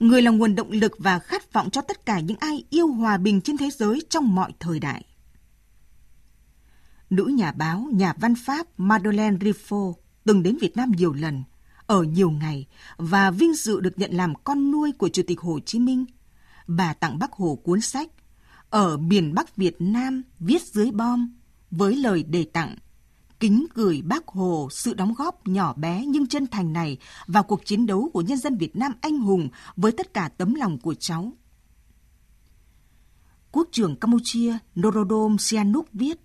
người 0.00 0.22
là 0.22 0.30
nguồn 0.30 0.54
động 0.54 0.70
lực 0.70 0.92
và 0.98 1.18
khát 1.18 1.52
vọng 1.52 1.70
cho 1.70 1.80
tất 1.80 2.06
cả 2.06 2.20
những 2.20 2.36
ai 2.40 2.64
yêu 2.70 2.86
hòa 2.86 3.16
bình 3.18 3.40
trên 3.40 3.56
thế 3.56 3.70
giới 3.70 4.02
trong 4.10 4.34
mọi 4.34 4.52
thời 4.60 4.80
đại. 4.80 5.04
Nữ 7.10 7.24
nhà 7.24 7.52
báo, 7.52 7.88
nhà 7.92 8.14
văn 8.16 8.34
Pháp 8.34 8.66
Madeleine 8.76 9.36
Riffaut 9.36 9.94
từng 10.24 10.42
đến 10.42 10.56
Việt 10.60 10.76
Nam 10.76 10.92
nhiều 10.96 11.12
lần, 11.12 11.44
ở 11.86 12.02
nhiều 12.02 12.30
ngày 12.30 12.66
và 12.96 13.30
vinh 13.30 13.54
dự 13.54 13.80
được 13.80 13.98
nhận 13.98 14.12
làm 14.12 14.34
con 14.44 14.70
nuôi 14.70 14.92
của 14.92 15.08
Chủ 15.08 15.22
tịch 15.26 15.40
Hồ 15.40 15.60
Chí 15.66 15.78
Minh. 15.78 16.04
Bà 16.66 16.94
tặng 16.94 17.18
Bác 17.18 17.32
Hồ 17.32 17.58
cuốn 17.64 17.80
sách 17.80 18.10
Ở 18.70 18.96
miền 18.96 19.34
Bắc 19.34 19.56
Việt 19.56 19.76
Nam 19.78 20.22
viết 20.38 20.62
dưới 20.62 20.90
bom 20.90 21.34
với 21.70 21.96
lời 21.96 22.22
đề 22.22 22.46
tặng 22.52 22.76
kính 23.40 23.66
gửi 23.74 24.02
bác 24.02 24.28
Hồ 24.28 24.68
sự 24.70 24.94
đóng 24.94 25.14
góp 25.14 25.48
nhỏ 25.48 25.74
bé 25.76 26.04
nhưng 26.06 26.26
chân 26.26 26.46
thành 26.46 26.72
này 26.72 26.98
vào 27.26 27.42
cuộc 27.42 27.64
chiến 27.64 27.86
đấu 27.86 28.10
của 28.12 28.20
nhân 28.20 28.38
dân 28.38 28.56
Việt 28.56 28.76
Nam 28.76 28.92
anh 29.00 29.18
hùng 29.18 29.48
với 29.76 29.92
tất 29.92 30.14
cả 30.14 30.30
tấm 30.38 30.54
lòng 30.54 30.78
của 30.78 30.94
cháu. 30.94 31.32
Quốc 33.52 33.68
trưởng 33.72 33.96
Campuchia 33.96 34.58
Norodom 34.80 35.38
Sihanouk 35.38 35.86
viết, 35.92 36.20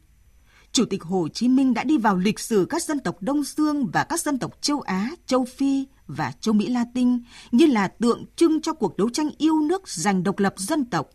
Chủ 0.72 0.86
tịch 0.86 1.04
Hồ 1.04 1.28
Chí 1.34 1.48
Minh 1.48 1.74
đã 1.74 1.84
đi 1.84 1.98
vào 1.98 2.18
lịch 2.18 2.40
sử 2.40 2.68
các 2.70 2.84
dân 2.84 3.00
tộc 3.00 3.22
Đông 3.22 3.44
Dương 3.44 3.88
và 3.94 4.04
các 4.04 4.20
dân 4.20 4.40
tộc 4.40 4.58
châu 4.62 4.82
Á, 4.82 5.12
châu 5.26 5.46
Phi 5.46 5.86
và 6.08 6.32
châu 6.40 6.54
Mỹ 6.54 6.70
Latin 6.70 7.20
như 7.52 7.66
là 7.66 7.88
tượng 7.88 8.26
trưng 8.36 8.62
cho 8.62 8.74
cuộc 8.74 8.98
đấu 8.98 9.10
tranh 9.10 9.30
yêu 9.38 9.60
nước 9.60 9.90
giành 9.90 10.24
độc 10.24 10.40
lập 10.40 10.54
dân 10.58 10.86
tộc, 10.86 11.10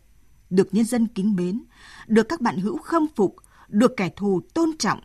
được 0.49 0.73
nhân 0.73 0.85
dân 0.85 1.07
kính 1.07 1.35
mến, 1.35 1.63
được 2.07 2.29
các 2.29 2.41
bạn 2.41 2.57
hữu 2.57 2.77
khâm 2.77 3.05
phục, 3.15 3.35
được 3.67 3.91
kẻ 3.97 4.09
thù 4.15 4.41
tôn 4.53 4.77
trọng, 4.77 4.99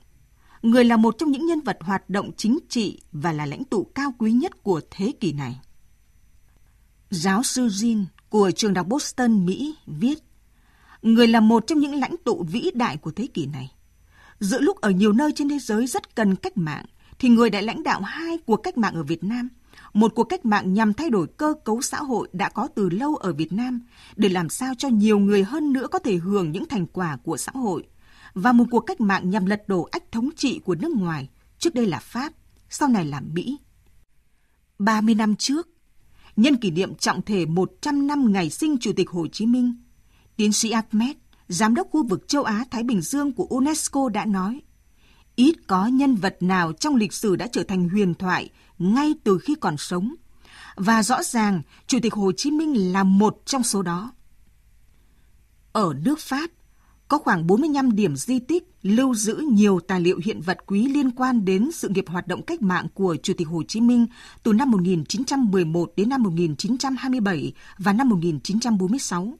người 0.67 0.85
là 0.85 0.97
một 0.97 1.19
trong 1.19 1.31
những 1.31 1.47
nhân 1.47 1.61
vật 1.61 1.79
hoạt 1.81 2.11
động 2.11 2.31
chính 2.37 2.59
trị 2.69 3.01
và 3.13 3.33
là 3.33 3.47
lãnh 3.47 3.65
tụ 3.65 3.85
cao 3.95 4.15
quý 4.19 4.33
nhất 4.33 4.63
của 4.63 4.81
thế 4.91 5.13
kỷ 5.21 5.33
này. 5.33 5.61
Giáo 7.11 7.43
sư 7.43 7.67
Jean 7.67 8.05
của 8.29 8.51
trường 8.51 8.75
đại 8.75 8.85
Boston, 8.85 9.47
Mỹ 9.47 9.75
viết, 9.87 10.19
người 11.03 11.27
là 11.27 11.41
một 11.41 11.67
trong 11.67 11.79
những 11.79 11.95
lãnh 11.95 12.15
tụ 12.25 12.45
vĩ 12.51 12.71
đại 12.75 12.97
của 12.97 13.11
thế 13.11 13.27
kỷ 13.27 13.47
này. 13.47 13.73
Giữa 14.41 14.61
lúc 14.61 14.81
ở 14.81 14.91
nhiều 14.91 15.13
nơi 15.13 15.33
trên 15.33 15.49
thế 15.49 15.59
giới 15.59 15.87
rất 15.87 16.15
cần 16.15 16.37
cách 16.37 16.57
mạng, 16.57 16.85
thì 17.19 17.29
người 17.29 17.51
đã 17.51 17.61
lãnh 17.61 17.83
đạo 17.83 18.01
hai 18.01 18.39
cuộc 18.47 18.57
cách 18.57 18.79
mạng 18.79 18.95
ở 18.95 19.03
Việt 19.03 19.25
Nam. 19.25 19.49
Một 19.93 20.13
cuộc 20.15 20.25
cách 20.25 20.45
mạng 20.45 20.75
nhằm 20.75 20.95
thay 20.95 21.11
đổi 21.11 21.27
cơ 21.27 21.55
cấu 21.65 21.83
xã 21.83 21.99
hội 21.99 22.29
đã 22.33 22.49
có 22.49 22.69
từ 22.75 22.89
lâu 22.89 23.17
ở 23.17 23.33
Việt 23.33 23.53
Nam, 23.53 23.81
để 24.17 24.29
làm 24.29 24.49
sao 24.49 24.75
cho 24.79 24.89
nhiều 24.89 25.19
người 25.19 25.45
hơn 25.45 25.73
nữa 25.73 25.87
có 25.91 25.99
thể 25.99 26.17
hưởng 26.17 26.53
những 26.53 26.67
thành 26.67 26.87
quả 26.87 27.19
của 27.25 27.37
xã 27.37 27.53
hội– 27.55 27.87
và 28.37 28.53
một 28.53 28.65
cuộc 28.71 28.81
cách 28.81 29.01
mạng 29.01 29.31
nhằm 29.31 29.47
lật 29.47 29.69
đổ 29.69 29.89
ách 29.93 30.13
thống 30.13 30.29
trị 30.37 30.61
của 30.65 30.75
nước 30.75 30.93
ngoài, 30.97 31.29
trước 31.59 31.75
đây 31.75 31.87
là 31.87 31.99
Pháp, 31.99 32.33
sau 32.71 32.89
này 32.89 33.05
là 33.05 33.21
Mỹ. 33.21 33.57
30 34.79 35.15
năm 35.15 35.37
trước, 35.37 35.69
nhân 36.37 36.57
kỷ 36.57 36.71
niệm 36.71 36.95
trọng 36.95 37.23
thể 37.23 37.47
100 37.47 38.07
năm 38.07 38.33
ngày 38.33 38.51
sinh 38.51 38.77
Chủ 38.81 38.93
tịch 38.97 39.11
Hồ 39.11 39.27
Chí 39.27 39.47
Minh, 39.47 39.75
tiến 40.37 40.53
sĩ 40.53 40.71
Ahmed, 40.71 41.17
giám 41.49 41.75
đốc 41.75 41.89
khu 41.91 42.07
vực 42.07 42.29
châu 42.29 42.43
Á-Thái 42.43 42.83
Bình 42.83 43.01
Dương 43.01 43.33
của 43.33 43.45
UNESCO 43.45 44.09
đã 44.09 44.25
nói, 44.25 44.63
ít 45.37 45.55
có 45.67 45.87
nhân 45.87 46.15
vật 46.15 46.37
nào 46.41 46.73
trong 46.73 46.97
lịch 46.97 47.13
sử 47.13 47.37
đã 47.37 47.47
trở 47.47 47.63
thành 47.63 47.89
huyền 47.89 48.15
thoại 48.15 48.51
ngay 48.79 49.15
từ 49.25 49.39
khi 49.39 49.55
còn 49.55 49.77
sống. 49.77 50.15
Và 50.77 51.03
rõ 51.03 51.23
ràng, 51.23 51.63
Chủ 51.87 51.99
tịch 52.03 52.15
Hồ 52.15 52.33
Chí 52.37 52.51
Minh 52.51 52.93
là 52.93 53.05
một 53.05 53.43
trong 53.47 53.63
số 53.63 53.83
đó. 53.83 54.13
Ở 55.73 55.95
nước 56.05 56.19
Pháp, 56.19 56.51
có 57.09 57.19
khoảng 57.19 57.47
45 57.47 57.97
điểm 57.97 58.17
di 58.17 58.39
tích 58.39 58.69
lưu 58.83 59.15
giữ 59.15 59.35
nhiều 59.53 59.81
tài 59.81 60.01
liệu 60.01 60.21
hiện 60.25 60.41
vật 60.41 60.59
quý 60.67 60.89
liên 60.89 61.11
quan 61.11 61.45
đến 61.45 61.71
sự 61.73 61.89
nghiệp 61.89 62.05
hoạt 62.09 62.27
động 62.27 62.43
cách 62.43 62.63
mạng 62.63 62.87
của 62.95 63.17
Chủ 63.23 63.33
tịch 63.37 63.49
Hồ 63.49 63.63
Chí 63.69 63.81
Minh 63.81 64.07
từ 64.43 64.53
năm 64.53 64.71
1911 64.71 65.93
đến 65.97 66.09
năm 66.09 66.23
1927 66.23 67.53
và 67.79 67.93
năm 67.93 68.09
1946. 68.09 69.35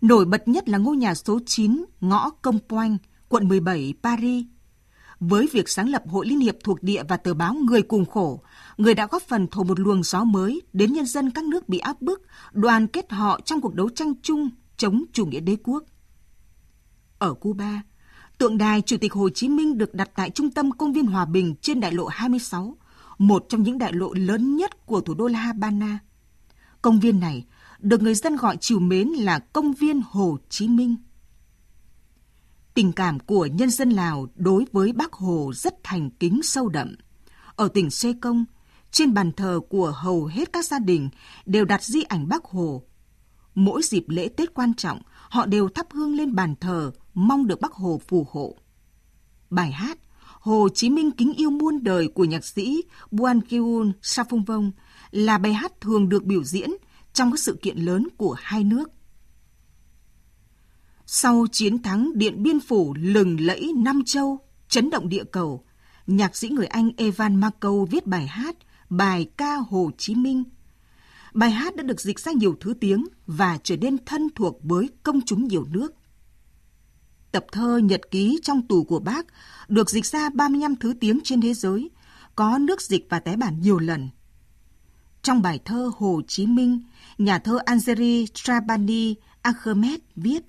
Nổi 0.00 0.24
bật 0.24 0.48
nhất 0.48 0.68
là 0.68 0.78
ngôi 0.78 0.96
nhà 0.96 1.14
số 1.14 1.38
9 1.46 1.84
ngõ 2.00 2.30
Công 2.30 2.58
Poanh, 2.68 2.96
quận 3.28 3.48
17, 3.48 3.94
Paris. 4.02 4.44
Với 5.20 5.48
việc 5.52 5.68
sáng 5.68 5.88
lập 5.88 6.02
Hội 6.06 6.26
Liên 6.26 6.40
hiệp 6.40 6.54
thuộc 6.64 6.82
địa 6.82 7.02
và 7.08 7.16
tờ 7.16 7.34
báo 7.34 7.54
Người 7.54 7.82
cùng 7.82 8.06
khổ, 8.06 8.42
người 8.76 8.94
đã 8.94 9.06
góp 9.06 9.22
phần 9.22 9.46
thổi 9.50 9.64
một 9.64 9.80
luồng 9.80 10.02
gió 10.02 10.24
mới 10.24 10.62
đến 10.72 10.92
nhân 10.92 11.06
dân 11.06 11.30
các 11.30 11.44
nước 11.44 11.68
bị 11.68 11.78
áp 11.78 12.02
bức, 12.02 12.22
đoàn 12.52 12.86
kết 12.86 13.12
họ 13.12 13.40
trong 13.44 13.60
cuộc 13.60 13.74
đấu 13.74 13.88
tranh 13.88 14.12
chung 14.22 14.50
chống 14.76 15.04
chủ 15.12 15.26
nghĩa 15.26 15.40
đế 15.40 15.56
quốc. 15.62 15.84
Ở 17.20 17.34
Cuba, 17.34 17.82
tượng 18.38 18.58
đài 18.58 18.82
Chủ 18.82 18.96
tịch 18.96 19.12
Hồ 19.12 19.28
Chí 19.30 19.48
Minh 19.48 19.78
được 19.78 19.94
đặt 19.94 20.10
tại 20.14 20.30
trung 20.30 20.50
tâm 20.50 20.72
công 20.72 20.92
viên 20.92 21.06
Hòa 21.06 21.24
Bình 21.24 21.54
trên 21.60 21.80
đại 21.80 21.92
lộ 21.92 22.06
26, 22.06 22.76
một 23.18 23.46
trong 23.48 23.62
những 23.62 23.78
đại 23.78 23.92
lộ 23.92 24.12
lớn 24.14 24.56
nhất 24.56 24.86
của 24.86 25.00
thủ 25.00 25.14
đô 25.14 25.26
La 25.26 25.38
Habana. 25.38 25.98
Công 26.82 27.00
viên 27.00 27.20
này 27.20 27.44
được 27.78 28.02
người 28.02 28.14
dân 28.14 28.36
gọi 28.36 28.56
chiều 28.60 28.78
mến 28.78 29.08
là 29.08 29.38
công 29.38 29.72
viên 29.72 30.02
Hồ 30.10 30.38
Chí 30.48 30.68
Minh. 30.68 30.96
Tình 32.74 32.92
cảm 32.92 33.20
của 33.20 33.46
nhân 33.46 33.70
dân 33.70 33.90
Lào 33.90 34.28
đối 34.34 34.64
với 34.72 34.92
Bác 34.92 35.12
Hồ 35.12 35.52
rất 35.54 35.74
thành 35.82 36.10
kính 36.10 36.40
sâu 36.42 36.68
đậm. 36.68 36.96
Ở 37.56 37.68
tỉnh 37.68 37.90
Sê 37.90 38.12
Công, 38.20 38.44
trên 38.90 39.14
bàn 39.14 39.32
thờ 39.32 39.60
của 39.68 39.90
hầu 39.96 40.26
hết 40.26 40.52
các 40.52 40.64
gia 40.64 40.78
đình 40.78 41.08
đều 41.46 41.64
đặt 41.64 41.82
di 41.82 42.02
ảnh 42.02 42.28
Bác 42.28 42.44
Hồ. 42.44 42.82
Mỗi 43.54 43.82
dịp 43.82 44.04
lễ 44.08 44.28
Tết 44.28 44.54
quan 44.54 44.74
trọng, 44.74 45.02
họ 45.28 45.46
đều 45.46 45.68
thắp 45.68 45.86
hương 45.92 46.14
lên 46.14 46.34
bàn 46.34 46.54
thờ 46.60 46.92
mong 47.14 47.46
được 47.46 47.60
Bác 47.60 47.72
Hồ 47.72 48.00
phù 48.08 48.26
hộ. 48.30 48.56
Bài 49.50 49.72
hát 49.72 49.98
Hồ 50.40 50.68
Chí 50.74 50.90
Minh 50.90 51.10
kính 51.10 51.32
yêu 51.34 51.50
muôn 51.50 51.84
đời 51.84 52.08
của 52.08 52.24
nhạc 52.24 52.44
sĩ 52.44 52.82
Buan 53.10 53.40
Kiun 53.40 53.92
vong 54.46 54.72
là 55.10 55.38
bài 55.38 55.52
hát 55.52 55.80
thường 55.80 56.08
được 56.08 56.24
biểu 56.24 56.44
diễn 56.44 56.70
trong 57.12 57.30
các 57.30 57.40
sự 57.40 57.58
kiện 57.62 57.78
lớn 57.78 58.08
của 58.16 58.36
hai 58.38 58.64
nước. 58.64 58.90
Sau 61.06 61.46
chiến 61.52 61.82
thắng 61.82 62.10
Điện 62.14 62.42
Biên 62.42 62.60
Phủ 62.60 62.94
lừng 62.98 63.40
lẫy 63.40 63.72
Nam 63.76 64.02
Châu, 64.06 64.38
chấn 64.68 64.90
động 64.90 65.08
địa 65.08 65.24
cầu, 65.24 65.64
nhạc 66.06 66.36
sĩ 66.36 66.48
người 66.48 66.66
Anh 66.66 66.90
Evan 66.96 67.36
Marco 67.36 67.84
viết 67.90 68.06
bài 68.06 68.26
hát 68.26 68.56
Bài 68.90 69.30
ca 69.36 69.56
Hồ 69.56 69.90
Chí 69.98 70.14
Minh. 70.14 70.44
Bài 71.34 71.50
hát 71.50 71.76
đã 71.76 71.82
được 71.82 72.00
dịch 72.00 72.20
ra 72.20 72.32
nhiều 72.32 72.56
thứ 72.60 72.74
tiếng 72.80 73.04
và 73.26 73.58
trở 73.62 73.76
nên 73.76 74.04
thân 74.04 74.28
thuộc 74.34 74.58
với 74.62 74.88
công 75.02 75.20
chúng 75.26 75.44
nhiều 75.44 75.66
nước. 75.70 75.94
Tập 77.32 77.46
thơ 77.52 77.78
Nhật 77.78 78.10
ký 78.10 78.38
trong 78.42 78.66
tù 78.66 78.84
của 78.84 78.98
bác 78.98 79.26
được 79.68 79.90
dịch 79.90 80.06
ra 80.06 80.30
35 80.34 80.76
thứ 80.76 80.94
tiếng 81.00 81.20
trên 81.24 81.40
thế 81.40 81.54
giới, 81.54 81.90
có 82.36 82.58
nước 82.58 82.82
dịch 82.82 83.06
và 83.10 83.20
tái 83.20 83.36
bản 83.36 83.60
nhiều 83.60 83.78
lần. 83.78 84.08
Trong 85.22 85.42
bài 85.42 85.58
thơ 85.64 85.90
Hồ 85.96 86.22
Chí 86.28 86.46
Minh, 86.46 86.80
nhà 87.18 87.38
thơ 87.38 87.58
Anjeri 87.66 88.26
Trabani 88.34 89.14
Ahmed 89.42 90.00
viết 90.16 90.42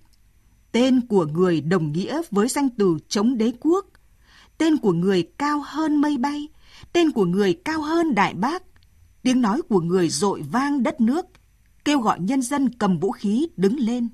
Tên 0.71 1.01
của 1.01 1.25
người 1.25 1.61
đồng 1.61 1.91
nghĩa 1.91 2.21
với 2.31 2.47
danh 2.47 2.69
từ 2.69 2.97
chống 3.07 3.37
đế 3.37 3.51
quốc. 3.59 3.85
Tên 4.57 4.77
của 4.77 4.93
người 4.93 5.23
cao 5.37 5.63
hơn 5.65 6.01
mây 6.01 6.17
bay. 6.17 6.47
Tên 6.93 7.11
của 7.11 7.25
người 7.25 7.53
cao 7.65 7.81
hơn 7.81 8.15
đại 8.15 8.33
bác. 8.33 8.63
Tiếng 9.21 9.41
nói 9.41 9.61
của 9.69 9.81
người 9.81 10.09
dội 10.09 10.41
vang 10.51 10.83
đất 10.83 11.01
nước, 11.01 11.25
kêu 11.85 11.99
gọi 11.99 12.19
nhân 12.19 12.41
dân 12.41 12.69
cầm 12.69 12.99
vũ 12.99 13.11
khí 13.11 13.47
đứng 13.57 13.79
lên. 13.79 14.09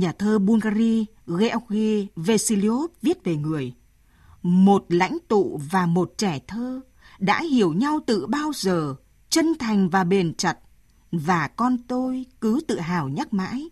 Nhà 0.00 0.12
thơ 0.12 0.38
Bulgari 0.38 1.06
Georgi 1.26 2.06
Vesiliov 2.16 2.90
viết 3.02 3.24
về 3.24 3.36
người. 3.36 3.74
Một 4.42 4.84
lãnh 4.88 5.18
tụ 5.28 5.60
và 5.70 5.86
một 5.86 6.12
trẻ 6.18 6.38
thơ 6.46 6.80
đã 7.18 7.42
hiểu 7.42 7.72
nhau 7.72 8.00
từ 8.06 8.26
bao 8.26 8.52
giờ, 8.54 8.94
chân 9.30 9.52
thành 9.58 9.88
và 9.88 10.04
bền 10.04 10.34
chặt. 10.34 10.58
Và 11.12 11.48
con 11.48 11.78
tôi 11.88 12.26
cứ 12.40 12.60
tự 12.68 12.78
hào 12.78 13.08
nhắc 13.08 13.34
mãi. 13.34 13.68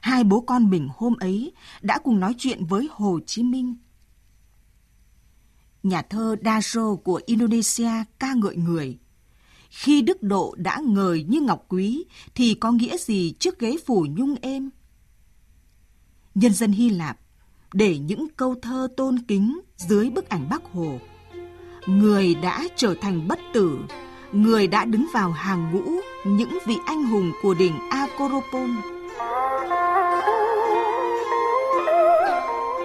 Hai 0.00 0.24
bố 0.24 0.40
con 0.40 0.70
mình 0.70 0.88
hôm 0.96 1.16
ấy 1.16 1.52
đã 1.82 1.98
cùng 1.98 2.20
nói 2.20 2.34
chuyện 2.38 2.64
với 2.64 2.88
Hồ 2.90 3.20
Chí 3.26 3.42
Minh. 3.42 3.76
Nhà 5.82 6.02
thơ 6.02 6.36
Dajo 6.42 6.96
của 6.96 7.20
Indonesia 7.26 7.90
ca 8.18 8.34
ngợi 8.34 8.56
người. 8.56 8.98
Khi 9.70 10.02
đức 10.02 10.22
độ 10.22 10.54
đã 10.58 10.80
ngời 10.84 11.24
như 11.28 11.40
ngọc 11.40 11.64
quý 11.68 12.04
thì 12.34 12.54
có 12.54 12.72
nghĩa 12.72 12.96
gì 12.96 13.34
trước 13.38 13.58
ghế 13.58 13.76
phủ 13.86 14.06
nhung 14.16 14.34
êm? 14.42 14.70
Nhân 16.40 16.52
dân 16.52 16.72
Hy 16.72 16.90
Lạp 16.90 17.16
để 17.72 17.98
những 17.98 18.26
câu 18.36 18.54
thơ 18.62 18.88
tôn 18.96 19.18
kính 19.28 19.60
dưới 19.76 20.10
bức 20.10 20.28
ảnh 20.28 20.48
Bắc 20.50 20.62
Hồ. 20.72 20.98
Người 21.86 22.34
đã 22.34 22.64
trở 22.76 22.94
thành 23.00 23.28
bất 23.28 23.38
tử, 23.52 23.78
người 24.32 24.66
đã 24.66 24.84
đứng 24.84 25.06
vào 25.12 25.30
hàng 25.30 25.70
ngũ 25.72 25.92
những 26.26 26.58
vị 26.66 26.76
anh 26.86 27.04
hùng 27.04 27.32
của 27.42 27.54
đỉnh 27.54 27.72
Akoropon. 27.90 28.70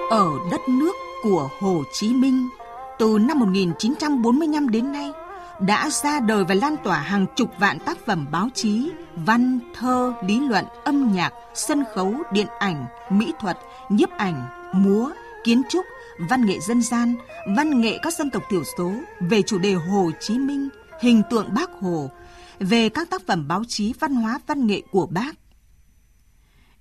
Ở 0.10 0.30
đất 0.52 0.62
nước 0.70 0.96
của 1.24 1.50
Hồ 1.60 1.84
Chí 1.94 2.14
Minh, 2.14 2.50
từ 3.00 3.18
năm 3.22 3.40
1945 3.40 4.70
đến 4.70 4.92
nay, 4.92 5.12
đã 5.60 5.90
ra 5.90 6.20
đời 6.20 6.44
và 6.44 6.56
lan 6.56 6.76
tỏa 6.84 7.00
hàng 7.00 7.26
chục 7.36 7.50
vạn 7.60 7.80
tác 7.80 8.06
phẩm 8.06 8.26
báo 8.32 8.50
chí, 8.54 8.92
văn, 9.16 9.60
thơ, 9.74 10.14
lý 10.28 10.40
luận, 10.40 10.66
âm 10.84 11.14
nhạc, 11.14 11.34
sân 11.54 11.84
khấu, 11.94 12.16
điện 12.32 12.48
ảnh, 12.60 12.86
mỹ 13.10 13.34
thuật, 13.40 13.58
nhiếp 13.90 14.10
ảnh, 14.10 14.48
múa, 14.74 15.10
kiến 15.44 15.62
trúc, 15.70 15.86
văn 16.30 16.46
nghệ 16.46 16.60
dân 16.60 16.82
gian, 16.82 17.16
văn 17.56 17.82
nghệ 17.82 17.98
các 18.02 18.14
dân 18.14 18.30
tộc 18.30 18.44
thiểu 18.50 18.64
số 18.78 18.92
về 19.20 19.42
chủ 19.42 19.58
đề 19.58 19.74
Hồ 19.74 20.12
Chí 20.20 20.38
Minh, 20.38 20.70
hình 21.02 21.22
tượng 21.30 21.54
Bác 21.54 21.72
Hồ, 21.72 22.10
về 22.60 22.90
các 22.90 23.10
tác 23.10 23.28
phẩm 23.28 23.48
báo 23.48 23.64
chí 23.68 23.94
văn 24.00 24.16
hóa 24.16 24.40
văn 24.48 24.68
nghệ 24.68 24.82
của 24.92 25.06
Bác. 25.06 25.36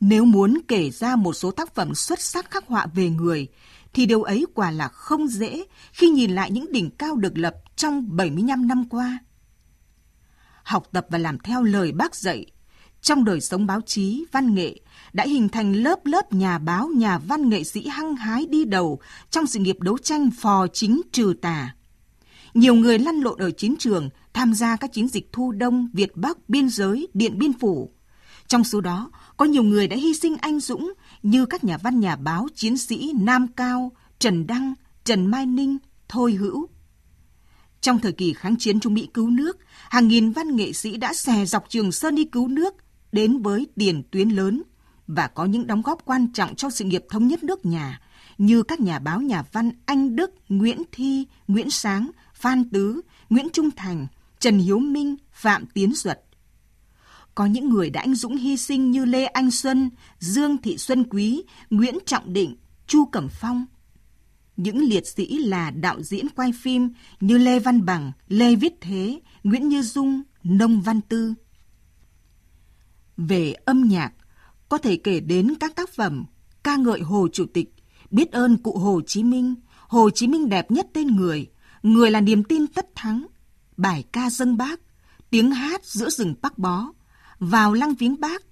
Nếu 0.01 0.25
muốn 0.25 0.59
kể 0.69 0.91
ra 0.91 1.17
một 1.17 1.33
số 1.33 1.51
tác 1.51 1.75
phẩm 1.75 1.95
xuất 1.95 2.21
sắc 2.21 2.51
khắc 2.51 2.67
họa 2.67 2.87
về 2.95 3.09
người, 3.09 3.49
thì 3.95 4.07
điều 4.07 4.23
ấy 4.23 4.47
quả 4.55 4.71
là 4.71 4.89
không 4.89 5.29
dễ 5.29 5.65
khi 5.93 6.09
nhìn 6.09 6.31
lại 6.31 6.51
những 6.51 6.73
đỉnh 6.73 6.91
cao 6.91 7.17
được 7.17 7.39
lập 7.39 7.55
trong 7.77 8.17
75 8.17 8.69
năm 8.69 8.89
qua. 8.89 9.19
Học 10.65 10.89
tập 10.93 11.07
và 11.11 11.19
làm 11.19 11.39
theo 11.39 11.63
lời 11.63 11.93
bác 11.93 12.15
dạy, 12.15 12.47
trong 13.03 13.25
đời 13.25 13.41
sống 13.41 13.67
báo 13.67 13.81
chí, 13.81 14.25
văn 14.33 14.55
nghệ 14.55 14.81
đã 15.13 15.25
hình 15.25 15.49
thành 15.49 15.73
lớp 15.73 16.07
lớp 16.07 16.33
nhà 16.33 16.59
báo, 16.59 16.89
nhà 16.89 17.19
văn 17.19 17.49
nghệ 17.49 17.65
sĩ 17.65 17.87
hăng 17.87 18.17
hái 18.17 18.47
đi 18.47 18.65
đầu 18.65 19.01
trong 19.31 19.47
sự 19.47 19.59
nghiệp 19.59 19.77
đấu 19.81 19.99
tranh 19.99 20.31
phò 20.31 20.67
chính 20.67 21.01
trừ 21.13 21.35
tà. 21.43 21.75
Nhiều 22.55 22.75
người 22.75 22.99
lăn 22.99 23.21
lộn 23.21 23.39
ở 23.39 23.51
chiến 23.51 23.75
trường, 23.79 24.09
tham 24.33 24.55
gia 24.55 24.77
các 24.77 24.93
chiến 24.93 25.09
dịch 25.09 25.33
thu 25.33 25.53
đông, 25.53 25.89
Việt 25.93 26.17
Bắc, 26.17 26.49
biên 26.49 26.69
giới, 26.69 27.09
điện 27.15 27.39
biên 27.39 27.53
phủ. 27.53 27.91
Trong 28.47 28.65
số 28.65 28.81
đó, 28.81 29.11
có 29.37 29.45
nhiều 29.45 29.63
người 29.63 29.89
đã 29.89 29.97
hy 29.97 30.15
sinh 30.15 30.37
anh 30.37 30.61
dũng 30.61 30.93
như 31.23 31.47
các 31.47 31.65
nhà 31.65 31.79
văn 31.79 32.01
nhà 32.01 32.17
báo 32.17 32.47
chiến 32.55 32.79
sĩ 32.79 33.13
Nam 33.21 33.47
Cao, 33.57 33.93
Trần 34.19 34.47
Đăng, 34.47 34.75
Trần 35.05 35.27
Mai 35.27 35.47
Ninh, 35.47 35.79
Thôi 36.09 36.33
Hữu. 36.33 36.69
Trong 37.83 37.99
thời 37.99 38.13
kỳ 38.13 38.33
kháng 38.33 38.57
chiến 38.57 38.81
Trung 38.81 38.95
Mỹ 38.95 39.09
cứu 39.15 39.31
nước, 39.31 39.59
hàng 39.91 40.09
nghìn 40.09 40.33
văn 40.33 40.57
nghệ 40.57 40.73
sĩ 40.73 40.97
đã 40.97 41.15
xè 41.15 41.45
dọc 41.47 41.69
Trường 41.69 41.93
Sơn 41.93 42.15
đi 42.15 42.25
cứu 42.25 42.49
nước, 42.49 42.75
đến 43.13 43.43
với 43.43 43.67
tiền 43.77 44.03
tuyến 44.11 44.29
lớn 44.29 44.63
và 45.07 45.27
có 45.27 45.45
những 45.45 45.67
đóng 45.67 45.83
góp 45.83 46.05
quan 46.05 46.33
trọng 46.33 46.55
cho 46.55 46.71
sự 46.71 46.85
nghiệp 46.85 47.05
thống 47.11 47.29
nhất 47.29 47.45
nước 47.45 47.67
nhà 47.67 48.01
như 48.39 48.63
các 48.63 48.81
nhà 48.81 48.99
báo 48.99 49.21
nhà 49.21 49.45
văn 49.53 49.71
Anh 49.87 50.17
Đức, 50.17 50.31
Nguyễn 50.49 50.83
Thi, 50.93 51.27
Nguyễn 51.49 51.71
Sáng, 51.71 52.11
Phan 52.35 52.71
Tứ, 52.71 53.01
Nguyễn 53.31 53.49
Trung 53.53 53.71
Thành, 53.77 54.07
Trần 54.41 54.59
Hiếu 54.59 54.79
Minh, 54.79 55.17
Phạm 55.33 55.67
Tiến 55.67 55.93
Duật. 55.95 56.21
Có 57.35 57.47
những 57.47 57.69
người 57.69 57.91
đã 57.91 58.01
anh 58.01 58.15
dũng 58.15 58.37
hy 58.37 58.57
sinh 58.57 58.91
như 58.91 59.05
Lê 59.05 59.25
Anh 59.25 59.51
Xuân, 59.51 59.91
Dương 60.19 60.59
Thị 60.63 60.79
Xuân 60.79 61.05
Quý, 61.11 61.43
Nguyễn 61.71 61.99
Trọng 62.07 62.33
Định, 62.33 62.57
Chu 62.87 63.05
Cẩm 63.05 63.29
Phong. 63.29 63.67
Những 64.63 64.79
liệt 64.79 65.07
sĩ 65.07 65.39
là 65.39 65.71
đạo 65.71 66.03
diễn 66.03 66.29
quay 66.29 66.53
phim 66.53 66.91
như 67.21 67.39
Lê 67.39 67.59
Văn 67.59 67.85
Bằng, 67.85 68.13
Lê 68.29 68.57
Viết 68.57 68.81
Thế, 68.81 69.21
Nguyễn 69.45 69.69
Như 69.69 69.83
Dung, 69.83 70.23
Nông 70.45 70.81
Văn 70.81 71.01
Tư. 71.01 71.35
Về 73.17 73.53
âm 73.53 73.83
nhạc, 73.89 74.13
có 74.69 74.79
thể 74.79 74.97
kể 74.97 75.21
đến 75.21 75.55
các 75.61 75.77
tác 75.77 75.91
phẩm 75.91 76.25
ca 76.63 76.77
ngợi 76.77 77.01
Hồ 77.01 77.29
Chủ 77.33 77.47
tịch, 77.55 77.75
biết 78.11 78.33
ơn 78.33 78.57
cụ 78.57 78.79
Hồ 78.79 79.01
Chí 79.07 79.23
Minh, 79.23 79.55
Hồ 79.89 80.11
Chí 80.11 80.27
Minh 80.27 80.49
đẹp 80.49 80.71
nhất 80.71 80.87
tên 80.93 81.07
người, 81.07 81.51
người 81.83 82.11
là 82.11 82.21
niềm 82.21 82.45
tin 82.45 82.67
tất 82.67 82.87
thắng, 82.95 83.27
bài 83.77 84.05
ca 84.13 84.31
dân 84.31 84.57
bác, 84.57 84.81
tiếng 85.31 85.51
hát 85.51 85.85
giữa 85.85 86.11
rừng 86.11 86.35
bắc 86.43 86.59
bó, 86.59 86.93
vào 87.39 87.73
lăng 87.73 87.95
viếng 87.95 88.21
bác, 88.21 88.43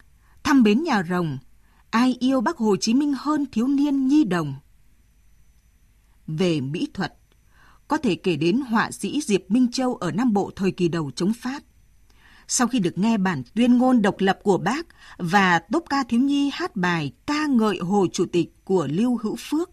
thăm 0.43 0.63
bến 0.63 0.83
nhà 0.83 1.03
rồng, 1.11 1.39
ai 1.91 2.17
yêu 2.21 2.41
bác 2.41 2.57
Hồ 2.57 2.77
Chí 2.77 2.95
Minh 2.95 3.15
hơn 3.19 3.47
thiếu 3.53 3.69
niên 3.69 4.09
nhi 4.09 4.25
đồng. 4.25 4.55
Về 6.39 6.61
mỹ 6.61 6.89
thuật, 6.95 7.15
có 7.89 7.97
thể 7.97 8.15
kể 8.15 8.37
đến 8.37 8.61
họa 8.61 8.91
sĩ 8.91 9.21
Diệp 9.21 9.51
Minh 9.51 9.71
Châu 9.73 9.95
ở 9.95 10.13
Nam 10.13 10.33
Bộ 10.33 10.51
thời 10.57 10.71
kỳ 10.71 10.89
đầu 10.89 11.11
chống 11.17 11.33
Pháp. 11.33 11.63
Sau 12.49 12.67
khi 12.67 12.79
được 12.79 12.99
nghe 12.99 13.19
bản 13.19 13.43
tuyên 13.55 13.79
ngôn 13.79 14.03
độc 14.03 14.15
lập 14.19 14.39
của 14.43 14.59
bác 14.59 14.87
và 15.19 15.59
tốp 15.59 15.85
ca 15.91 16.05
thiếu 16.09 16.21
nhi 16.21 16.51
hát 16.53 16.77
bài 16.77 17.13
ca 17.27 17.47
ngợi 17.47 17.79
Hồ 17.79 18.07
Chủ 18.13 18.27
tịch 18.33 18.65
của 18.65 18.89
Lưu 18.91 19.19
Hữu 19.23 19.37
Phước, 19.39 19.71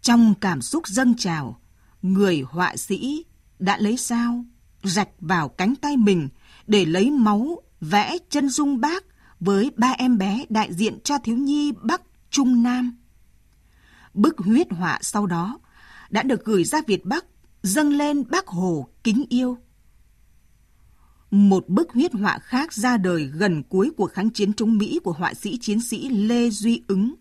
trong 0.00 0.34
cảm 0.40 0.62
xúc 0.62 0.88
dâng 0.88 1.14
trào, 1.16 1.60
người 2.02 2.44
họa 2.48 2.76
sĩ 2.76 3.24
đã 3.58 3.78
lấy 3.78 3.96
dao 3.96 4.44
rạch 4.82 5.08
vào 5.20 5.48
cánh 5.48 5.74
tay 5.76 5.96
mình 5.96 6.28
để 6.66 6.84
lấy 6.84 7.10
máu 7.10 7.62
vẽ 7.80 8.18
chân 8.30 8.48
dung 8.48 8.80
bác 8.80 9.04
với 9.40 9.70
ba 9.76 9.94
em 9.98 10.18
bé 10.18 10.44
đại 10.48 10.74
diện 10.74 10.98
cho 11.04 11.18
thiếu 11.18 11.36
nhi 11.36 11.72
Bắc 11.82 12.02
Trung 12.30 12.62
Nam. 12.62 12.97
Bức 14.14 14.38
huyết 14.38 14.72
họa 14.72 14.98
sau 15.02 15.26
đó 15.26 15.58
đã 16.10 16.22
được 16.22 16.44
gửi 16.44 16.64
ra 16.64 16.80
Việt 16.86 17.04
Bắc 17.04 17.24
dâng 17.62 17.92
lên 17.92 18.24
bác 18.30 18.46
Hồ 18.46 18.88
kính 19.04 19.24
yêu. 19.28 19.58
Một 21.30 21.68
bức 21.68 21.92
huyết 21.92 22.12
họa 22.12 22.38
khác 22.38 22.72
ra 22.72 22.96
đời 22.96 23.24
gần 23.24 23.62
cuối 23.62 23.90
cuộc 23.96 24.12
kháng 24.12 24.30
chiến 24.30 24.52
chống 24.52 24.78
Mỹ 24.78 24.98
của 25.04 25.12
họa 25.12 25.34
sĩ 25.34 25.58
chiến 25.60 25.80
sĩ 25.80 26.08
Lê 26.08 26.50
Duy 26.50 26.82
Ứng. 26.88 27.14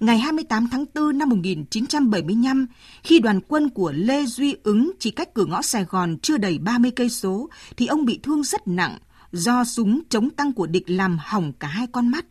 Ngày 0.00 0.18
28 0.18 0.68
tháng 0.68 0.84
4 0.94 1.18
năm 1.18 1.28
1975, 1.28 2.66
khi 3.02 3.18
đoàn 3.18 3.40
quân 3.48 3.70
của 3.70 3.92
Lê 3.92 4.24
Duy 4.26 4.56
Ứng 4.62 4.92
chỉ 4.98 5.10
cách 5.10 5.34
cửa 5.34 5.44
ngõ 5.44 5.62
Sài 5.62 5.84
Gòn 5.84 6.16
chưa 6.22 6.38
đầy 6.38 6.58
30 6.58 6.90
cây 6.90 7.10
số, 7.10 7.48
thì 7.76 7.86
ông 7.86 8.04
bị 8.04 8.20
thương 8.22 8.42
rất 8.42 8.68
nặng 8.68 8.98
do 9.32 9.64
súng 9.64 10.00
chống 10.08 10.30
tăng 10.30 10.52
của 10.52 10.66
địch 10.66 10.90
làm 10.90 11.18
hỏng 11.20 11.52
cả 11.52 11.68
hai 11.68 11.86
con 11.92 12.08
mắt. 12.08 12.26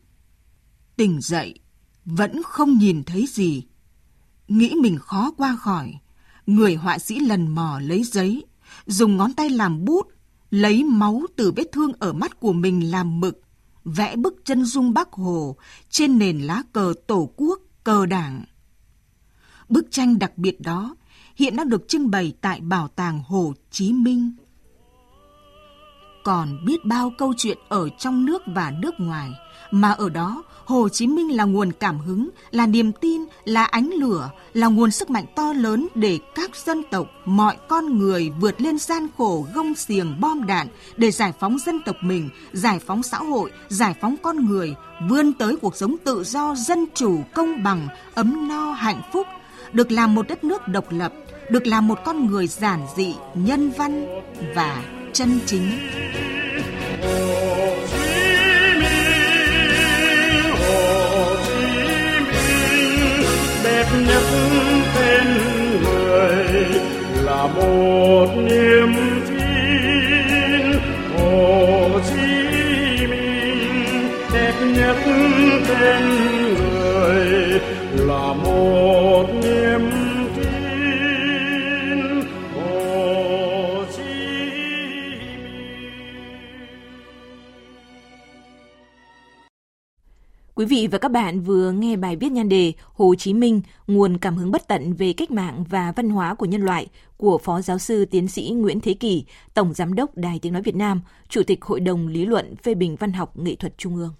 Tỉnh 0.96 1.22
dậy, 1.22 1.60
vẫn 2.06 2.44
không 2.44 2.78
nhìn 2.78 3.04
thấy 3.04 3.26
gì. 3.30 3.63
Nghĩ 4.48 4.74
mình 4.82 4.98
khó 4.98 5.32
qua 5.38 5.56
khỏi, 5.56 5.94
người 6.46 6.76
họa 6.76 7.00
sĩ 7.00 7.20
lần 7.20 7.48
mò 7.48 7.80
lấy 7.80 8.04
giấy, 8.04 8.46
dùng 8.86 9.18
ngón 9.18 9.34
tay 9.34 9.50
làm 9.50 9.86
bút 9.86 10.08
lấy 10.50 10.84
máu 10.84 11.22
từ 11.36 11.52
vết 11.56 11.72
thương 11.72 11.91
ở 12.00 12.13
mắt 12.13 12.39
của 12.39 12.54
mình 12.54 12.91
làm 12.91 13.20
mực, 13.20 13.41
vẽ 13.86 14.15
bức 14.15 14.36
chân 14.46 14.65
dung 14.65 14.94
Bác 14.94 15.13
Hồ 15.13 15.56
trên 15.89 16.18
nền 16.20 16.39
lá 16.39 16.63
cờ 16.74 16.94
Tổ 17.08 17.32
quốc, 17.36 17.60
cờ 17.84 18.06
đảng. 18.06 18.46
Bức 19.70 19.88
tranh 19.91 20.20
đặc 20.20 20.38
biệt 20.38 20.62
đó 20.62 20.96
hiện 21.36 21.56
đang 21.56 21.70
được 21.70 21.88
trưng 21.88 22.12
bày 22.12 22.34
tại 22.41 22.62
Bảo 22.62 22.88
tàng 22.88 23.24
Hồ 23.28 23.54
Chí 23.72 23.94
Minh. 23.94 24.32
Còn 26.26 26.66
biết 26.66 26.86
bao 26.86 27.14
câu 27.18 27.34
chuyện 27.38 27.58
ở 27.70 27.90
trong 27.90 28.26
nước 28.26 28.44
và 28.46 28.74
nước 28.80 28.94
ngoài, 28.98 29.32
mà 29.72 29.92
ở 29.92 30.10
đó 30.10 30.44
Hồ 30.66 30.90
Chí 30.90 31.08
Minh 31.08 31.36
là 31.36 31.44
nguồn 31.44 31.72
cảm 31.72 32.00
hứng, 32.00 32.30
là 32.52 32.66
niềm 32.68 32.92
tin, 32.92 33.22
là 33.44 33.66
ánh 33.66 33.90
lửa, 33.90 34.30
là 34.54 34.68
nguồn 34.68 34.92
sức 34.92 35.10
mạnh 35.10 35.26
to 35.36 35.54
lớn 35.54 35.88
để 35.96 36.20
các 36.36 36.56
dân 36.56 36.84
tộc, 36.92 37.08
mọi 37.26 37.58
con 37.68 38.00
người 38.00 38.32
vượt 38.40 38.62
lên 38.62 38.78
gian 38.78 39.08
khổ 39.18 39.48
gông 39.54 39.76
xiềng 39.76 40.22
bom 40.22 40.46
đạn 40.46 40.68
để 40.98 41.12
giải 41.12 41.34
phóng 41.40 41.58
dân 41.60 41.80
tộc 41.86 41.96
mình, 42.02 42.30
giải 42.54 42.80
phóng 42.80 43.04
xã 43.04 43.18
hội, 43.18 43.52
giải 43.68 43.96
phóng 44.02 44.16
con 44.24 44.46
người, 44.46 44.76
vươn 45.10 45.34
tới 45.34 45.56
cuộc 45.62 45.76
sống 45.76 45.96
tự 46.04 46.24
do, 46.24 46.56
dân 46.56 46.86
chủ, 46.96 47.24
công 47.34 47.64
bằng, 47.64 47.88
ấm 48.16 48.48
no, 48.48 48.72
hạnh 48.72 49.02
phúc, 49.14 49.28
được 49.73 49.91
làm 49.91 50.15
một 50.15 50.28
đất 50.28 50.43
nước 50.43 50.67
độc 50.67 50.86
lập, 50.89 51.13
được 51.49 51.67
làm 51.67 51.88
một 51.88 51.99
con 52.06 52.25
người 52.25 52.47
giản 52.47 52.80
dị, 52.95 53.15
nhân 53.34 53.71
văn 53.78 54.21
và 54.56 54.84
chân 55.13 55.39
chính. 55.45 55.71
đẹp 63.63 63.88
nhất 64.08 64.23
tên 64.95 65.28
người 65.84 66.65
là 67.23 67.47
một 67.47 68.28
niềm 68.36 68.93
tin 69.28 70.80
Hồ 71.17 71.99
Chí 72.10 73.08
Minh 73.08 74.10
đẹp 74.34 74.54
nhất 74.75 74.97
tên 75.67 76.14
bạn 91.15 91.41
vừa 91.41 91.71
nghe 91.71 91.95
bài 91.95 92.15
viết 92.15 92.32
nhan 92.32 92.49
đề 92.49 92.73
Hồ 92.93 93.15
Chí 93.15 93.34
Minh, 93.34 93.62
nguồn 93.88 94.17
cảm 94.17 94.38
hứng 94.38 94.51
bất 94.51 94.67
tận 94.67 94.93
về 94.93 95.13
cách 95.13 95.32
mạng 95.32 95.63
và 95.69 95.93
văn 95.95 96.10
hóa 96.10 96.34
của 96.34 96.45
nhân 96.45 96.62
loại 96.62 96.88
của 97.17 97.38
Phó 97.38 97.62
Giáo 97.62 97.80
sư 97.80 98.06
Tiến 98.06 98.28
sĩ 98.28 98.54
Nguyễn 98.56 98.80
Thế 98.80 98.93
Kỳ, 98.93 99.25
Tổng 99.54 99.73
Giám 99.73 99.93
đốc 99.93 100.17
Đài 100.17 100.39
Tiếng 100.39 100.54
Nói 100.54 100.62
Việt 100.62 100.75
Nam, 100.75 101.01
Chủ 101.30 101.43
tịch 101.47 101.63
Hội 101.65 101.80
đồng 101.80 102.08
Lý 102.08 102.25
luận 102.25 102.56
phê 102.56 102.75
bình 102.75 102.95
văn 102.95 103.13
học 103.13 103.38
nghệ 103.38 103.56
thuật 103.56 103.78
Trung 103.78 103.95
ương. 103.95 104.13